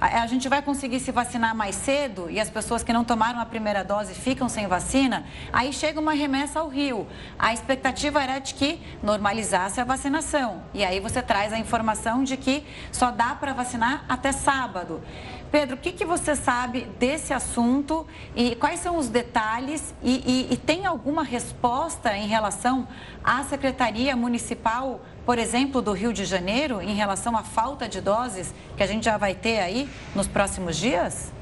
[0.00, 3.44] A, gente vai conseguir se vacinar mais cedo e as pessoas que não tomaram a
[3.44, 7.06] primeira dose ficam sem vacina, aí chega uma remessa ao Rio.
[7.38, 10.62] A expectativa era de que normalizasse a vacinação.
[10.72, 15.02] E aí você traz a informação de que só dá para vacinar até sábado.
[15.50, 19.92] Pedro, o que, que você sabe desse assunto e quais são os detalhes?
[20.00, 22.86] E, e, e tem alguma resposta em relação
[23.24, 28.54] à Secretaria Municipal, por exemplo, do Rio de Janeiro, em relação à falta de doses
[28.76, 31.32] que a gente já vai ter aí nos próximos dias?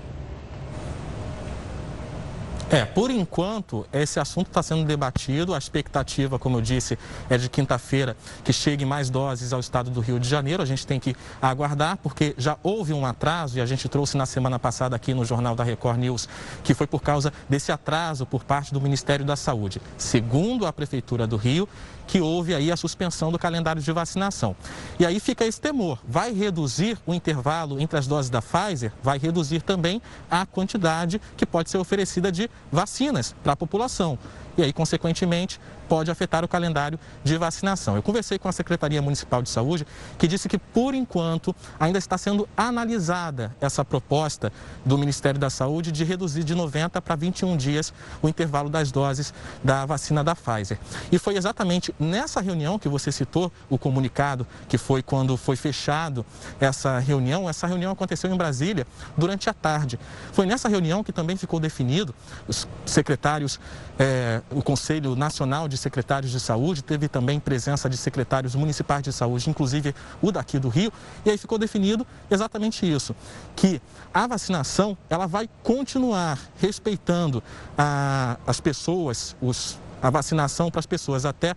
[2.71, 5.55] É, por enquanto, esse assunto está sendo debatido.
[5.55, 6.99] A expectativa, como eu disse,
[7.31, 10.63] é de quinta-feira que chegue mais doses ao estado do Rio de Janeiro.
[10.63, 14.27] A gente tem que aguardar, porque já houve um atraso e a gente trouxe na
[14.27, 16.29] semana passada aqui no Jornal da Record News
[16.63, 19.81] que foi por causa desse atraso por parte do Ministério da Saúde.
[19.97, 21.67] Segundo a Prefeitura do Rio,
[22.07, 24.57] que houve aí a suspensão do calendário de vacinação.
[24.99, 28.93] E aí fica esse temor: vai reduzir o intervalo entre as doses da Pfizer?
[29.03, 34.19] Vai reduzir também a quantidade que pode ser oferecida de vacinas para a população.
[34.59, 37.95] E aí, consequentemente, pode afetar o calendário de vacinação.
[37.95, 39.87] Eu conversei com a Secretaria Municipal de Saúde,
[40.19, 44.53] que disse que, por enquanto, ainda está sendo analisada essa proposta
[44.85, 49.33] do Ministério da Saúde de reduzir de 90 para 21 dias o intervalo das doses
[49.63, 50.79] da vacina da Pfizer.
[51.13, 56.27] E foi exatamente nessa reunião que você citou, o comunicado, que foi quando foi fechado
[56.59, 57.49] essa reunião.
[57.49, 58.85] Essa reunião aconteceu em Brasília
[59.17, 60.01] durante a tarde.
[60.33, 62.13] Foi nessa reunião que também ficou definido,
[62.49, 63.61] os secretários,
[63.99, 69.13] é, o Conselho Nacional de secretários de saúde, teve também presença de secretários municipais de
[69.13, 70.93] saúde, inclusive o daqui do Rio,
[71.25, 73.15] e aí ficou definido exatamente isso,
[73.57, 73.81] que
[74.15, 77.43] a vacinação ela vai continuar respeitando
[77.77, 81.55] a, as pessoas, os, a vacinação para as pessoas até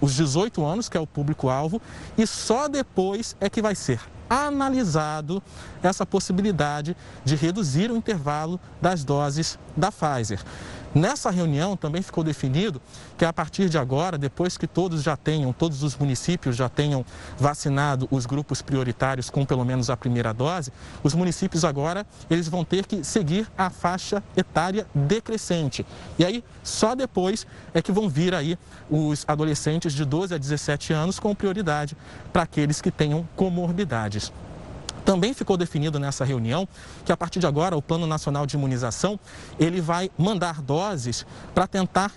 [0.00, 1.80] os 18 anos, que é o público-alvo,
[2.18, 5.42] e só depois é que vai ser analisado
[5.82, 10.40] essa possibilidade de reduzir o intervalo das doses da Pfizer.
[10.96, 12.80] Nessa reunião também ficou definido
[13.18, 17.04] que a partir de agora, depois que todos já tenham, todos os municípios já tenham
[17.38, 22.64] vacinado os grupos prioritários com pelo menos a primeira dose, os municípios agora eles vão
[22.64, 25.84] ter que seguir a faixa etária decrescente.
[26.18, 30.94] E aí só depois é que vão vir aí os adolescentes de 12 a 17
[30.94, 31.94] anos com prioridade
[32.32, 34.32] para aqueles que tenham comorbidades.
[35.06, 36.68] Também ficou definido nessa reunião
[37.04, 39.20] que a partir de agora o Plano Nacional de Imunização
[39.56, 42.12] ele vai mandar doses para tentar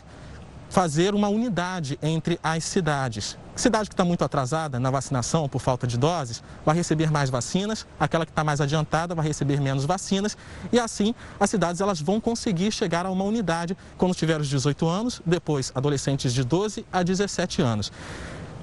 [0.72, 3.38] fazer uma unidade entre as cidades.
[3.56, 7.86] Cidade que está muito atrasada na vacinação por falta de doses vai receber mais vacinas,
[8.00, 10.36] aquela que está mais adiantada vai receber menos vacinas
[10.72, 14.88] e assim as cidades elas vão conseguir chegar a uma unidade quando tiver os 18
[14.88, 17.92] anos, depois adolescentes de 12 a 17 anos.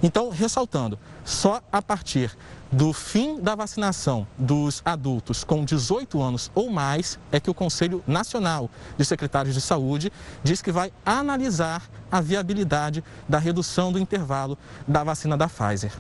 [0.03, 2.37] Então, ressaltando, só a partir
[2.71, 8.03] do fim da vacinação dos adultos com 18 anos ou mais é que o Conselho
[8.07, 14.59] Nacional de Secretários de Saúde diz que vai analisar a viabilidade da redução do intervalo
[14.87, 15.93] da vacina da Pfizer.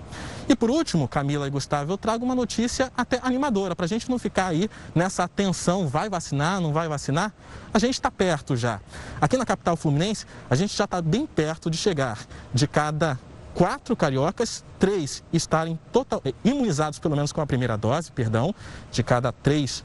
[0.48, 4.08] E por último, Camila e Gustavo, eu trago uma notícia até animadora, para a gente
[4.08, 7.32] não ficar aí nessa tensão, vai vacinar, não vai vacinar?
[7.74, 8.80] A gente está perto já.
[9.20, 12.20] Aqui na capital fluminense, a gente já está bem perto de chegar
[12.54, 13.18] de cada
[13.56, 18.54] quatro cariocas, três estarem total, eh, imunizados pelo menos com a primeira dose, perdão,
[18.92, 19.82] de cada três,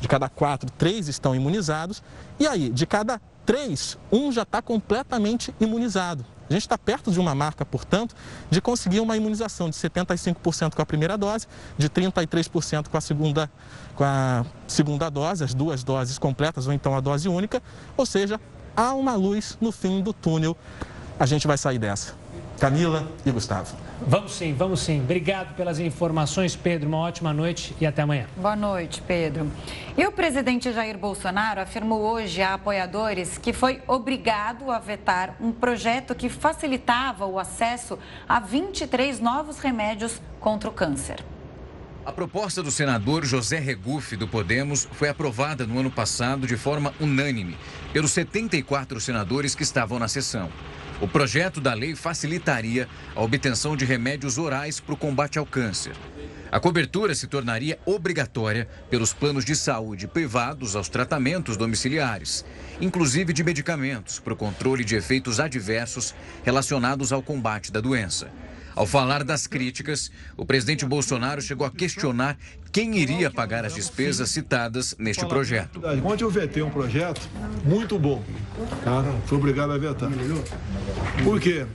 [0.00, 2.02] de cada quatro, três estão imunizados.
[2.40, 6.26] E aí, de cada três, um já está completamente imunizado.
[6.50, 8.12] A gente está perto de uma marca, portanto,
[8.50, 11.46] de conseguir uma imunização de 75% com a primeira dose,
[11.78, 13.48] de 33% com a segunda,
[13.94, 17.62] com a segunda dose, as duas doses completas ou então a dose única.
[17.96, 18.40] Ou seja,
[18.76, 20.56] há uma luz no fim do túnel.
[21.20, 22.21] A gente vai sair dessa.
[22.58, 23.76] Camila e Gustavo.
[24.06, 25.00] Vamos sim, vamos sim.
[25.00, 26.88] Obrigado pelas informações, Pedro.
[26.88, 28.26] Uma ótima noite e até amanhã.
[28.36, 29.50] Boa noite, Pedro.
[29.96, 35.52] E o presidente Jair Bolsonaro afirmou hoje a apoiadores que foi obrigado a vetar um
[35.52, 41.22] projeto que facilitava o acesso a 23 novos remédios contra o câncer.
[42.04, 46.92] A proposta do senador José Regufe, do Podemos, foi aprovada no ano passado de forma
[46.98, 47.56] unânime
[47.92, 50.50] pelos 74 senadores que estavam na sessão.
[51.00, 55.94] O projeto da lei facilitaria a obtenção de remédios orais para o combate ao câncer.
[56.50, 62.44] A cobertura se tornaria obrigatória pelos planos de saúde privados aos tratamentos domiciliares,
[62.80, 66.12] inclusive de medicamentos para o controle de efeitos adversos
[66.42, 68.28] relacionados ao combate da doença.
[68.74, 72.36] Ao falar das críticas, o presidente Bolsonaro chegou a questionar
[72.70, 75.80] quem iria pagar as despesas citadas neste projeto.
[76.04, 77.20] Ontem eu vetei um projeto
[77.64, 78.22] muito bom,
[78.82, 79.04] tá?
[79.26, 80.10] Fui obrigado a vetar.
[81.22, 81.66] Por quê?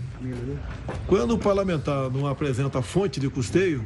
[1.06, 3.86] Quando o parlamentar não apresenta fonte de custeio,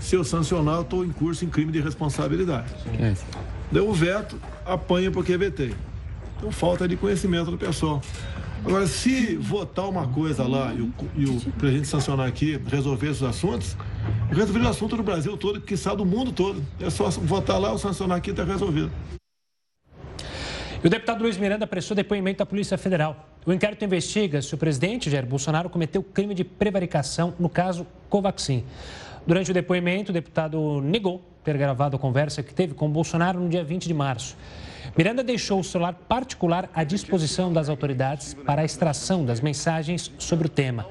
[0.00, 2.72] se eu sancionar, eu estou em curso em crime de responsabilidade.
[3.70, 5.74] Deu o veto, apanha porque vetei.
[6.36, 8.00] Então, falta de conhecimento do pessoal.
[8.64, 13.22] Agora, se votar uma coisa lá e o, e o presidente sancionar aqui, resolver esses
[13.22, 13.76] assuntos,
[14.30, 16.62] resolver o assunto do Brasil todo, que sabe do mundo todo.
[16.80, 18.90] É só votar lá, ou sancionar aqui, está resolvido.
[20.82, 23.28] E o deputado Luiz Miranda prestou depoimento à Polícia Federal.
[23.44, 28.64] O inquérito investiga se o presidente Jair Bolsonaro cometeu crime de prevaricação no caso Covaxin.
[29.26, 33.48] Durante o depoimento, o deputado negou ter gravado a conversa que teve com Bolsonaro no
[33.48, 34.36] dia 20 de março.
[34.96, 40.46] Miranda deixou o celular particular à disposição das autoridades para a extração das mensagens sobre
[40.46, 40.86] o tema.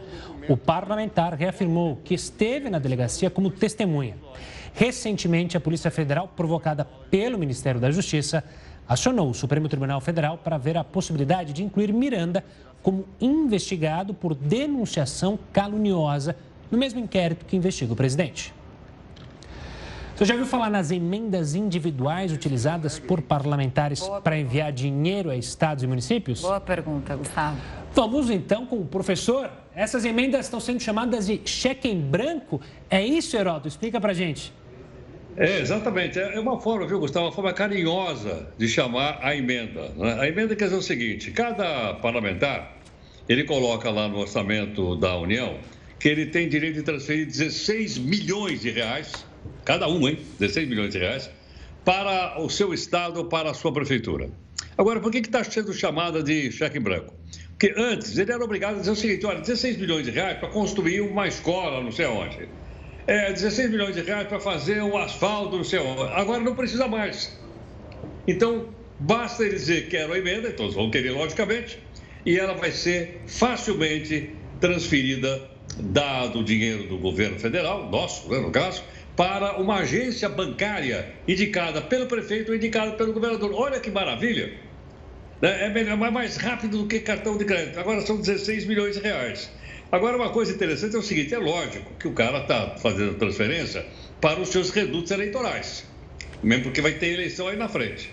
[0.48, 4.16] O parlamentar reafirmou que esteve na delegacia como testemunha.
[4.74, 8.43] Recentemente, a Polícia Federal, provocada pelo Ministério da Justiça,
[8.88, 12.45] acionou o Supremo Tribunal Federal para ver a possibilidade de incluir Miranda
[12.82, 16.38] como investigado por denunciação caluniosa
[16.72, 18.54] no mesmo inquérito que investiga o presidente.
[20.18, 25.84] Você já ouviu falar nas emendas individuais utilizadas por parlamentares para enviar dinheiro a estados
[25.84, 26.41] e municípios?
[26.41, 27.55] Boa pergunta, Gustavo.
[27.93, 29.51] Vamos então com o professor.
[29.76, 32.59] Essas emendas estão sendo chamadas de cheque em branco.
[32.89, 33.68] É isso, Heroto?
[33.68, 34.51] Explica para gente.
[35.36, 36.18] É, exatamente.
[36.18, 39.89] É uma forma, viu, Gustavo, uma forma carinhosa de chamar a emenda.
[39.89, 40.18] Né?
[40.20, 42.76] A emenda quer dizer o seguinte: cada parlamentar
[43.30, 45.59] ele coloca lá no orçamento da União
[45.99, 49.11] que ele tem direito de transferir 16 milhões de reais,
[49.66, 50.20] cada um, hein?
[50.39, 51.30] 16 milhões de reais,
[51.84, 54.30] para o seu estado, para a sua prefeitura.
[54.78, 57.14] Agora, por que está sendo chamada de cheque branco?
[57.50, 60.50] Porque antes ele era obrigado a dizer o seguinte: olha, 16 milhões de reais para
[60.50, 62.48] construir uma escola, não sei aonde
[63.08, 66.04] é, 16 milhões de reais para fazer um asfalto, não sei onde.
[66.14, 67.36] Agora não precisa mais.
[68.28, 68.68] Então,
[69.00, 71.80] basta ele dizer quero a emenda, todos vão querer, logicamente,
[72.26, 78.52] e ela vai ser facilmente transferida, dado o dinheiro do governo federal, nosso, né, no
[78.52, 78.84] caso,
[79.18, 83.51] para uma agência bancária indicada pelo prefeito ou indicada pelo governador.
[83.51, 84.53] Olha que maravilha!
[85.41, 87.80] Né, é melhor, mais rápido do que cartão de crédito.
[87.80, 89.51] Agora são 16 milhões de reais.
[89.91, 93.86] Agora, uma coisa interessante é o seguinte: é lógico que o cara está fazendo transferência
[94.22, 95.84] para os seus redutos eleitorais,
[96.43, 98.11] mesmo porque vai ter eleição aí na frente.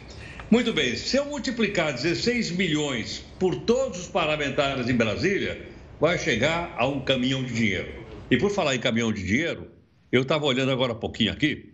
[0.51, 5.67] Muito bem, se eu multiplicar 16 milhões por todos os parlamentares em Brasília,
[6.01, 7.93] vai chegar a um caminhão de dinheiro.
[8.31, 9.74] E por falar em caminhão de dinheiro,
[10.17, 11.73] eu estava olhando agora um pouquinho aqui,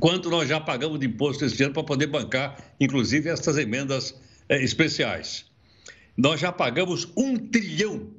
[0.00, 4.18] quanto nós já pagamos de imposto esse ano para poder bancar, inclusive, essas emendas
[4.48, 5.46] eh, especiais.
[6.16, 8.10] Nós já pagamos um trilhão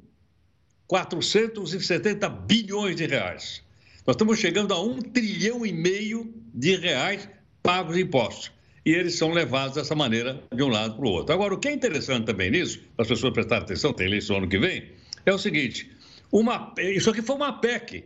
[0.86, 3.62] 470 bilhões de reais.
[4.06, 7.28] Nós estamos chegando a um trilhão e meio de reais
[7.62, 8.50] pagos em impostos.
[8.86, 11.34] E eles são levados dessa maneira de um lado para o outro.
[11.34, 14.48] Agora, o que é interessante também nisso, para as pessoas prestarem atenção, tem eleição ano
[14.48, 14.84] que vem,
[15.26, 15.90] é o seguinte:
[16.32, 18.04] uma, isso aqui foi uma PEC,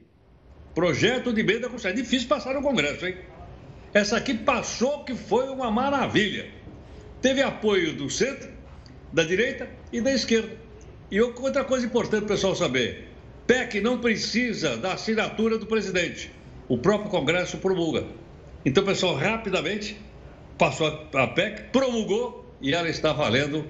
[0.74, 3.16] projeto de emenda É difícil passar no Congresso, hein?
[3.92, 6.48] Essa aqui passou que foi uma maravilha.
[7.22, 8.50] Teve apoio do centro,
[9.12, 10.50] da direita e da esquerda.
[11.10, 13.08] E outra coisa importante o pessoal saber:
[13.46, 16.30] PEC não precisa da assinatura do presidente.
[16.68, 18.04] O próprio Congresso promulga.
[18.64, 19.96] Então, pessoal rapidamente
[20.58, 23.64] passou a PEC, promulgou e ela está valendo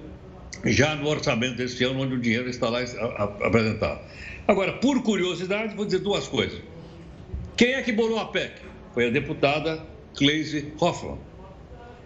[0.63, 2.79] já no orçamento deste ano, onde o dinheiro está lá
[3.43, 3.99] apresentado.
[4.47, 6.61] Agora, por curiosidade, vou dizer duas coisas.
[7.57, 8.61] Quem é que bolou a PEC?
[8.93, 9.85] Foi a deputada
[10.15, 11.19] Cleise Hoffmann.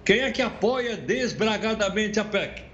[0.06, 2.70] Quem é que apoia desbragadamente a PEC?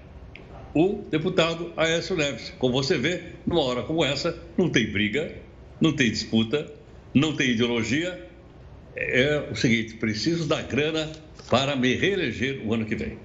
[0.76, 2.52] o deputado Aécio Neves.
[2.58, 5.34] Como você vê, numa hora como essa, não tem briga,
[5.80, 6.70] não tem disputa,
[7.14, 8.28] não tem ideologia.
[8.94, 11.10] É o seguinte: preciso da grana
[11.48, 13.16] para me reeleger o ano que vem.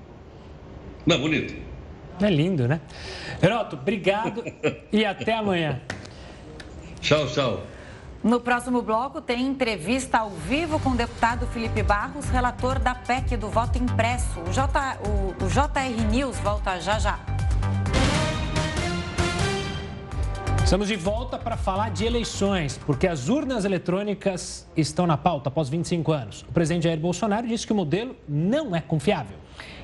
[1.06, 1.54] Não é bonito?
[2.22, 2.80] É lindo, né?
[3.44, 4.46] Heroto, obrigado
[4.90, 5.82] e até amanhã.
[7.02, 7.68] Tchau, tchau.
[8.24, 13.36] No próximo bloco, tem entrevista ao vivo com o deputado Felipe Barros, relator da PEC
[13.36, 14.40] do voto impresso.
[14.42, 17.20] O, J, o, o JR News volta já já.
[20.64, 25.68] Estamos de volta para falar de eleições, porque as urnas eletrônicas estão na pauta após
[25.68, 26.44] 25 anos.
[26.44, 29.41] O presidente Jair Bolsonaro disse que o modelo não é confiável.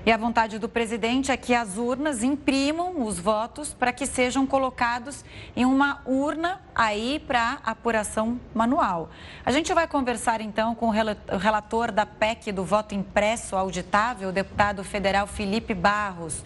[0.07, 4.47] E a vontade do presidente é que as urnas imprimam os votos para que sejam
[4.47, 9.09] colocados em uma urna aí para apuração manual.
[9.45, 14.31] A gente vai conversar então com o relator da PEC do voto impresso auditável, o
[14.31, 16.41] deputado federal Felipe Barros.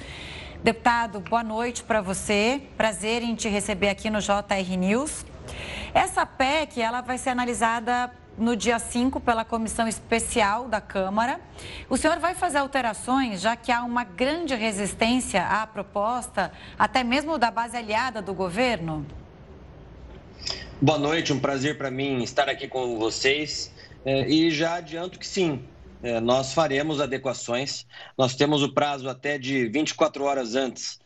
[0.63, 2.63] Deputado, boa noite para você.
[2.75, 5.23] Prazer em te receber aqui no JR News.
[5.93, 11.39] Essa PEC ela vai ser analisada no dia 5 pela comissão especial da Câmara.
[11.87, 17.37] O senhor vai fazer alterações, já que há uma grande resistência à proposta, até mesmo
[17.37, 19.05] da base aliada do governo?
[20.81, 23.71] Boa noite, um prazer para mim estar aqui com vocês.
[24.05, 25.63] e já adianto que sim,
[26.23, 27.85] nós faremos adequações.
[28.17, 30.99] Nós temos o prazo até de 24 horas antes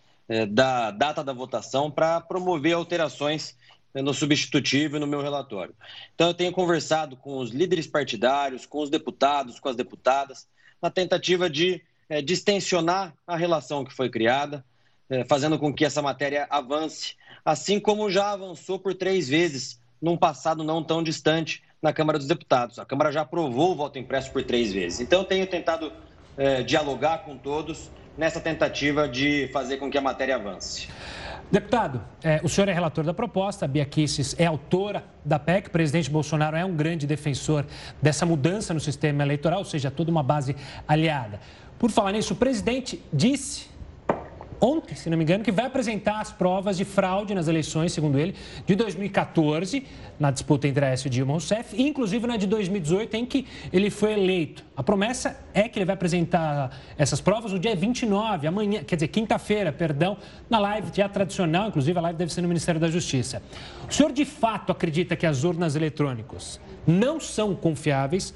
[0.49, 3.55] da data da votação para promover alterações
[4.01, 5.73] no substitutivo e no meu relatório.
[6.13, 10.47] Então, eu tenho conversado com os líderes partidários, com os deputados, com as deputadas,
[10.81, 14.63] na tentativa de é, distensionar a relação que foi criada,
[15.09, 20.17] é, fazendo com que essa matéria avance, assim como já avançou por três vezes num
[20.17, 22.79] passado não tão distante na Câmara dos Deputados.
[22.79, 24.99] A Câmara já aprovou o voto impresso por três vezes.
[24.99, 25.91] Então, eu tenho tentado
[26.37, 30.87] é, dialogar com todos nessa tentativa de fazer com que a matéria avance.
[31.51, 35.67] Deputado, é, o senhor é relator da proposta, a Bia Kicis é autora da PEC,
[35.67, 37.65] o presidente Bolsonaro é um grande defensor
[38.01, 40.55] dessa mudança no sistema eleitoral, ou seja, toda uma base
[40.87, 41.39] aliada.
[41.77, 43.67] Por falar nisso, o presidente disse
[44.66, 48.18] ontem, se não me engano, que vai apresentar as provas de fraude nas eleições, segundo
[48.18, 48.36] ele,
[48.66, 49.86] de 2014,
[50.20, 53.89] na disputa entre Aécio e Dilma Rousseff, e inclusive na de 2018, em que ele
[53.89, 54.63] foi eleito.
[54.76, 59.09] A promessa é que ele vai apresentar essas provas no dia 29, amanhã, quer dizer,
[59.09, 60.18] quinta-feira, perdão,
[60.49, 63.43] na live já tradicional, inclusive a live deve ser no Ministério da Justiça.
[63.88, 68.34] O senhor de fato acredita que as urnas eletrônicas não são confiáveis?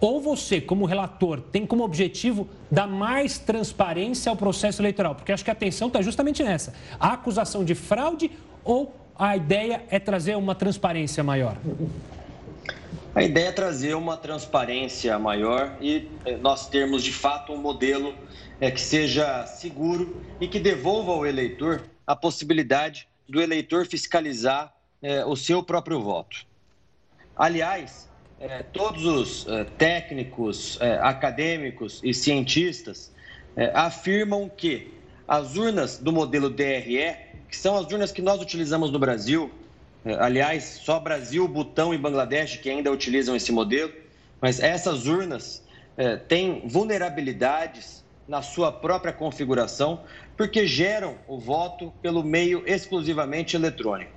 [0.00, 5.14] Ou você, como relator, tem como objetivo dar mais transparência ao processo eleitoral?
[5.14, 6.74] Porque acho que a atenção está justamente nessa.
[7.00, 8.30] A acusação de fraude
[8.64, 11.56] ou a ideia é trazer uma transparência maior?
[13.14, 18.14] A ideia é trazer uma transparência maior e eh, nós termos de fato um modelo
[18.60, 24.72] é, que seja seguro e que devolva ao eleitor a possibilidade do eleitor fiscalizar
[25.02, 26.46] é, o seu próprio voto.
[27.36, 28.07] Aliás,
[28.40, 33.12] é, todos os é, técnicos, é, acadêmicos e cientistas
[33.56, 34.94] é, afirmam que
[35.26, 37.16] as urnas do modelo DRE,
[37.48, 39.50] que são as urnas que nós utilizamos no Brasil,
[40.20, 43.92] aliás, só Brasil, Butão e Bangladesh que ainda utilizam esse modelo,
[44.40, 45.62] mas essas urnas
[46.28, 50.00] têm vulnerabilidades na sua própria configuração,
[50.34, 54.12] porque geram o voto pelo meio exclusivamente eletrônico.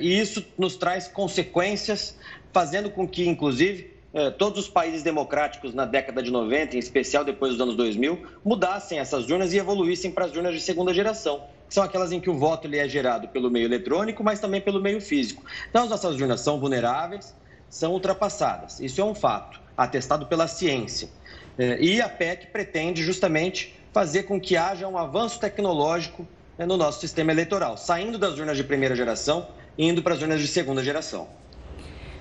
[0.00, 2.18] E isso nos traz consequências
[2.56, 7.22] fazendo com que, inclusive, eh, todos os países democráticos na década de 90, em especial
[7.22, 11.44] depois dos anos 2000, mudassem essas urnas e evoluíssem para as urnas de segunda geração,
[11.68, 14.58] que são aquelas em que o voto ele é gerado pelo meio eletrônico, mas também
[14.58, 15.44] pelo meio físico.
[15.68, 17.34] Então, as nossas urnas são vulneráveis,
[17.68, 18.80] são ultrapassadas.
[18.80, 21.10] Isso é um fato, atestado pela ciência.
[21.58, 26.26] Eh, e a PEC pretende justamente fazer com que haja um avanço tecnológico
[26.58, 29.46] eh, no nosso sistema eleitoral, saindo das urnas de primeira geração
[29.76, 31.28] e indo para as urnas de segunda geração.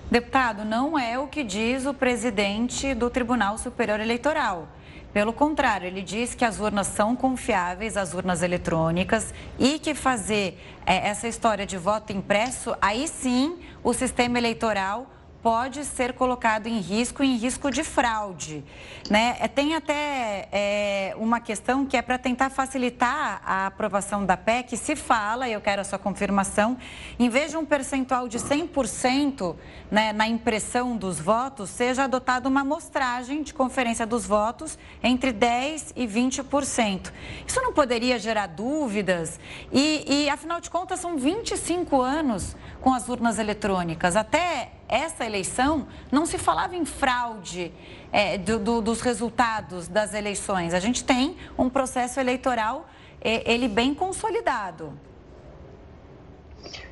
[0.09, 4.67] Deputado, não é o que diz o presidente do Tribunal Superior Eleitoral.
[5.11, 10.61] Pelo contrário, ele diz que as urnas são confiáveis, as urnas eletrônicas, e que fazer
[10.85, 15.07] é, essa história de voto impresso, aí sim o sistema eleitoral
[15.45, 18.63] pode ser colocado em risco, em risco de fraude.
[19.11, 19.37] Né?
[19.39, 24.75] É, tem até é, uma questão que é para tentar facilitar a aprovação da PEC,
[24.75, 26.75] se fala, e eu quero a sua confirmação,
[27.19, 29.55] em vez de um percentual de 100%
[29.91, 35.91] né, na impressão dos votos, seja adotada uma amostragem de conferência dos votos entre 10%
[35.95, 37.11] e 20%.
[37.45, 39.39] Isso não poderia gerar dúvidas?
[39.71, 44.15] E, e afinal de contas, são 25 anos com as urnas eletrônicas.
[44.15, 47.71] Até essa eleição, não se falava em fraude
[48.11, 50.73] é, do, do, dos resultados das eleições.
[50.73, 52.87] A gente tem um processo eleitoral,
[53.21, 54.93] é, ele bem consolidado.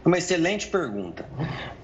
[0.06, 1.26] Uma excelente pergunta.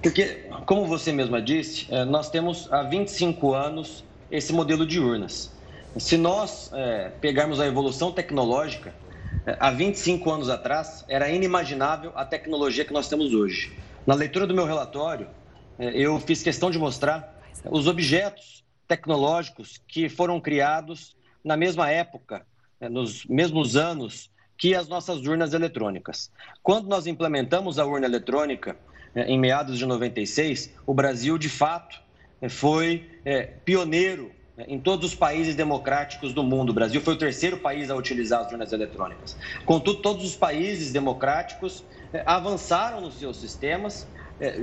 [0.02, 5.50] Porque, como você mesma disse, é, nós temos há 25 anos esse modelo de urnas.
[5.96, 8.94] Se nós é, pegarmos a evolução tecnológica,
[9.46, 13.76] é, há 25 anos atrás, era inimaginável a tecnologia que nós temos hoje.
[14.06, 15.26] Na leitura do meu relatório,
[15.80, 22.46] eu fiz questão de mostrar os objetos tecnológicos que foram criados na mesma época,
[22.80, 26.30] é, nos mesmos anos que as nossas urnas eletrônicas.
[26.62, 28.76] Quando nós implementamos a urna eletrônica,
[29.14, 31.98] é, em meados de 96, o Brasil, de fato,
[32.48, 33.08] foi
[33.66, 34.32] pioneiro
[34.66, 36.70] em todos os países democráticos do mundo.
[36.70, 39.36] O Brasil foi o terceiro país a utilizar as urnas eletrônicas.
[39.66, 41.84] Contudo, todos os países democráticos
[42.24, 44.19] avançaram nos seus sistemas é,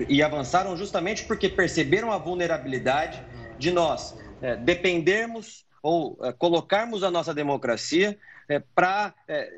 [0.09, 3.23] e avançaram justamente porque perceberam a vulnerabilidade
[3.57, 8.17] de nós é, dependermos ou é, colocarmos a nossa democracia
[8.73, 9.13] para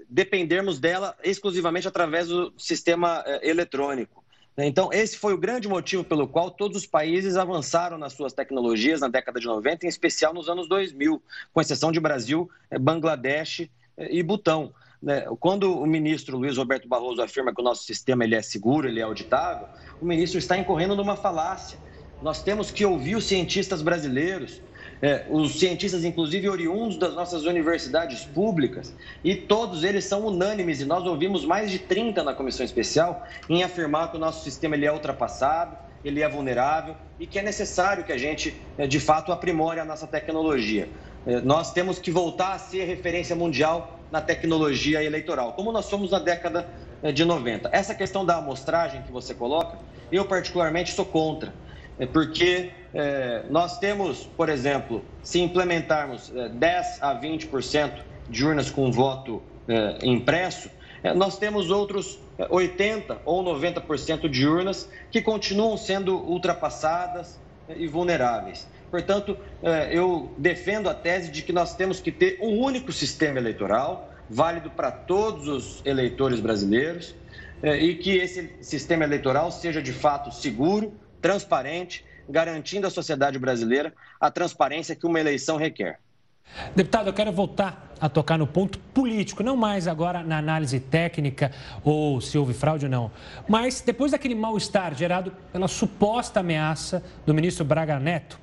[0.09, 4.23] dependermos dela exclusivamente através do sistema eletrônico.
[4.57, 8.99] Então, esse foi o grande motivo pelo qual todos os países avançaram nas suas tecnologias
[8.99, 11.21] na década de 90, em especial nos anos 2000,
[11.53, 12.49] com exceção de Brasil,
[12.81, 14.73] Bangladesh e Butão.
[15.01, 15.25] Né?
[15.39, 18.99] Quando o ministro Luiz Roberto Barroso afirma que o nosso sistema ele é seguro, ele
[18.99, 19.67] é auditável,
[20.01, 21.77] o ministro está incorrendo numa falácia.
[22.21, 24.61] Nós temos que ouvir os cientistas brasileiros,
[25.01, 28.93] é, os cientistas, inclusive oriundos das nossas universidades públicas,
[29.23, 33.63] e todos eles são unânimes, e nós ouvimos mais de 30 na comissão especial em
[33.63, 38.03] afirmar que o nosso sistema ele é ultrapassado, ele é vulnerável e que é necessário
[38.03, 40.89] que a gente, é, de fato, aprimore a nossa tecnologia.
[41.25, 46.11] É, nós temos que voltar a ser referência mundial na tecnologia eleitoral, como nós somos
[46.11, 46.67] na década
[47.01, 47.69] é, de 90.
[47.71, 49.77] Essa questão da amostragem que você coloca,
[50.11, 51.53] eu particularmente sou contra,
[52.11, 57.91] porque é, nós temos, por exemplo, se implementarmos 10 a 20%
[58.27, 59.41] de urnas com voto
[60.01, 60.69] impresso,
[61.15, 67.39] nós temos outros 80 ou 90% de urnas que continuam sendo ultrapassadas
[67.75, 68.67] e vulneráveis.
[68.89, 73.37] Portanto, é, eu defendo a tese de que nós temos que ter um único sistema
[73.37, 77.15] eleitoral, válido para todos os eleitores brasileiros,
[77.61, 83.93] é, e que esse sistema eleitoral seja de fato seguro, transparente, garantindo à sociedade brasileira
[84.19, 85.99] a transparência que uma eleição requer.
[86.75, 91.51] Deputado, eu quero voltar a tocar no ponto político, não mais agora na análise técnica
[91.83, 93.11] ou se houve fraude ou não,
[93.47, 98.39] mas depois daquele mal-estar gerado pela suposta ameaça do ministro Braga Neto,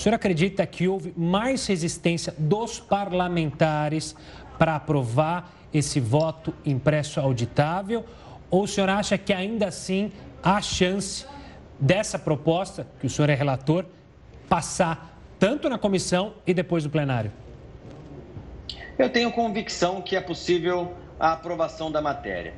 [0.00, 4.16] o senhor acredita que houve mais resistência dos parlamentares
[4.58, 8.06] para aprovar esse voto impresso auditável?
[8.50, 10.10] Ou o senhor acha que ainda assim
[10.42, 11.26] há chance
[11.78, 13.84] dessa proposta, que o senhor é relator,
[14.48, 17.30] passar tanto na comissão e depois do plenário?
[18.98, 22.54] Eu tenho convicção que é possível a aprovação da matéria.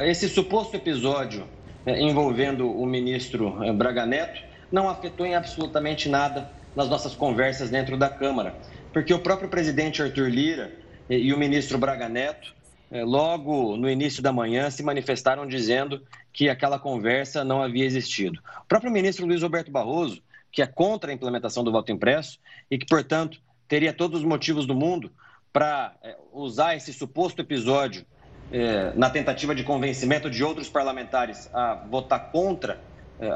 [0.00, 1.46] Esse suposto episódio
[1.86, 7.70] né, envolvendo o ministro eh, Braga Neto não afetou em absolutamente nada nas nossas conversas
[7.70, 8.54] dentro da Câmara,
[8.92, 10.72] porque o próprio presidente Arthur Lira
[11.08, 12.54] e o ministro Braga Neto,
[12.90, 16.02] eh, logo no início da manhã, se manifestaram dizendo
[16.32, 18.40] que aquela conversa não havia existido.
[18.62, 22.38] O próprio ministro Luiz Roberto Barroso, que é contra a implementação do voto impresso
[22.70, 25.12] e que, portanto, teria todos os motivos do mundo
[25.52, 28.04] para é, usar esse suposto episódio
[28.52, 32.80] é, na tentativa de convencimento de outros parlamentares a votar contra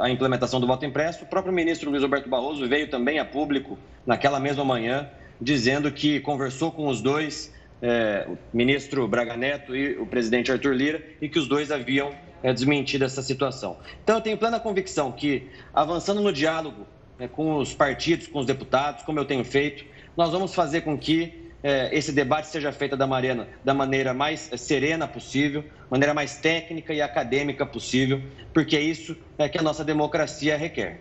[0.01, 3.79] a implementação do voto impresso, o próprio ministro Luiz Roberto Barroso veio também a público
[4.05, 5.09] naquela mesma manhã
[5.41, 10.75] dizendo que conversou com os dois, é, o ministro Braga Neto e o presidente Arthur
[10.75, 12.13] Lira, e que os dois haviam
[12.43, 13.77] é, desmentido essa situação.
[14.03, 16.87] Então, eu tenho plena convicção que, avançando no diálogo
[17.19, 19.85] é, com os partidos, com os deputados, como eu tenho feito,
[20.17, 24.51] nós vamos fazer com que é, esse debate seja feito da, maneira, da maneira mais
[24.57, 28.23] serena possível, maneira mais técnica e acadêmica possível,
[28.53, 31.01] porque é isso é que a nossa democracia requer.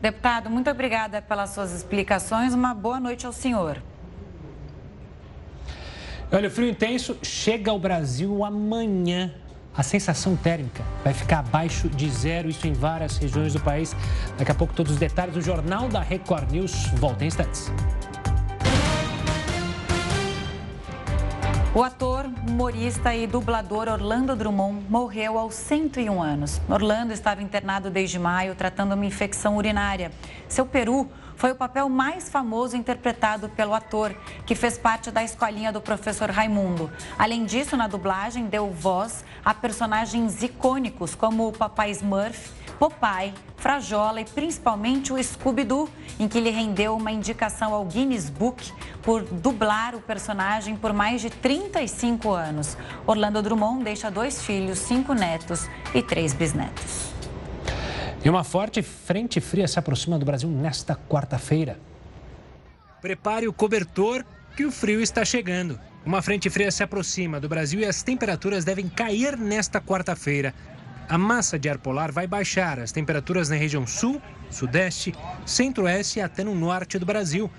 [0.00, 2.54] Deputado, muito obrigada pelas suas explicações.
[2.54, 3.80] Uma boa noite ao senhor.
[6.32, 9.32] Olha, o frio intenso chega ao Brasil amanhã.
[9.76, 13.94] A sensação térmica vai ficar abaixo de zero, isso em várias regiões do país.
[14.36, 16.86] Daqui a pouco, todos os detalhes do Jornal da Record News.
[16.94, 17.70] Volta em instantes.
[21.74, 26.60] O ator, humorista e dublador Orlando Drummond morreu aos 101 anos.
[26.68, 30.12] Orlando estava internado desde maio tratando uma infecção urinária.
[30.50, 34.14] Seu peru foi o papel mais famoso interpretado pelo ator,
[34.44, 36.90] que fez parte da escolinha do professor Raimundo.
[37.18, 44.20] Além disso, na dublagem, deu voz a personagens icônicos como o Papai Smurf, Popeye, Frajola
[44.20, 49.94] e principalmente o Scooby-Doo, em que lhe rendeu uma indicação ao Guinness Book por dublar
[49.94, 52.76] o personagem por mais de 35 anos.
[53.06, 57.12] Orlando Drummond deixa dois filhos, cinco netos e três bisnetos.
[58.24, 61.78] E uma forte frente fria se aproxima do Brasil nesta quarta-feira.
[63.00, 64.24] Prepare o cobertor
[64.56, 65.78] que o frio está chegando.
[66.04, 70.54] Uma frente fria se aproxima do Brasil e as temperaturas devem cair nesta quarta-feira.
[71.08, 76.22] A massa de ar polar vai baixar as temperaturas na região sul, sudeste, centro-oeste e
[76.22, 77.50] até no norte do Brasil.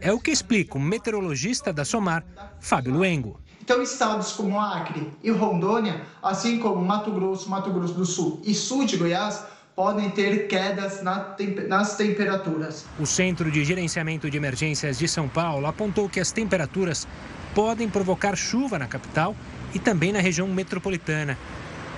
[0.00, 2.24] É o que explica o meteorologista da SOMAR,
[2.60, 3.40] Fábio Luengo.
[3.60, 8.54] Então, estados como Acre e Rondônia, assim como Mato Grosso, Mato Grosso do Sul e
[8.54, 9.44] sul de Goiás,
[9.76, 12.84] podem ter quedas nas temperaturas.
[12.98, 17.06] O Centro de Gerenciamento de Emergências de São Paulo apontou que as temperaturas
[17.54, 19.36] podem provocar chuva na capital
[19.74, 21.38] e também na região metropolitana.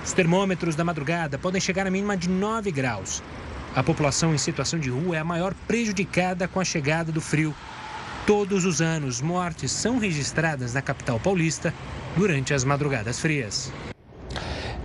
[0.03, 3.23] Os termômetros da madrugada podem chegar a mínima de 9 graus.
[3.73, 7.55] A população em situação de rua é a maior prejudicada com a chegada do frio.
[8.27, 11.73] Todos os anos, mortes são registradas na capital paulista
[12.15, 13.71] durante as madrugadas frias.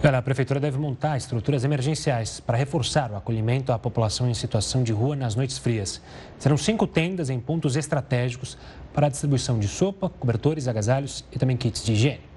[0.03, 4.93] a Prefeitura deve montar estruturas emergenciais para reforçar o acolhimento à população em situação de
[4.93, 6.01] rua nas noites frias.
[6.39, 8.57] Serão cinco tendas em pontos estratégicos
[8.95, 12.28] para a distribuição de sopa, cobertores, agasalhos e também kits de higiene.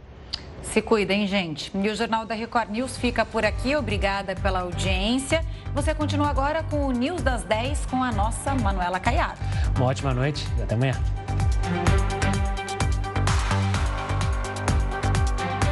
[0.72, 1.70] Se cuidem, gente.
[1.76, 3.76] E o Jornal da Record News fica por aqui.
[3.76, 5.46] Obrigada pela audiência.
[5.74, 9.38] Você continua agora com o News das 10 com a nossa Manuela Caiado.
[9.76, 10.94] Uma ótima noite e até amanhã.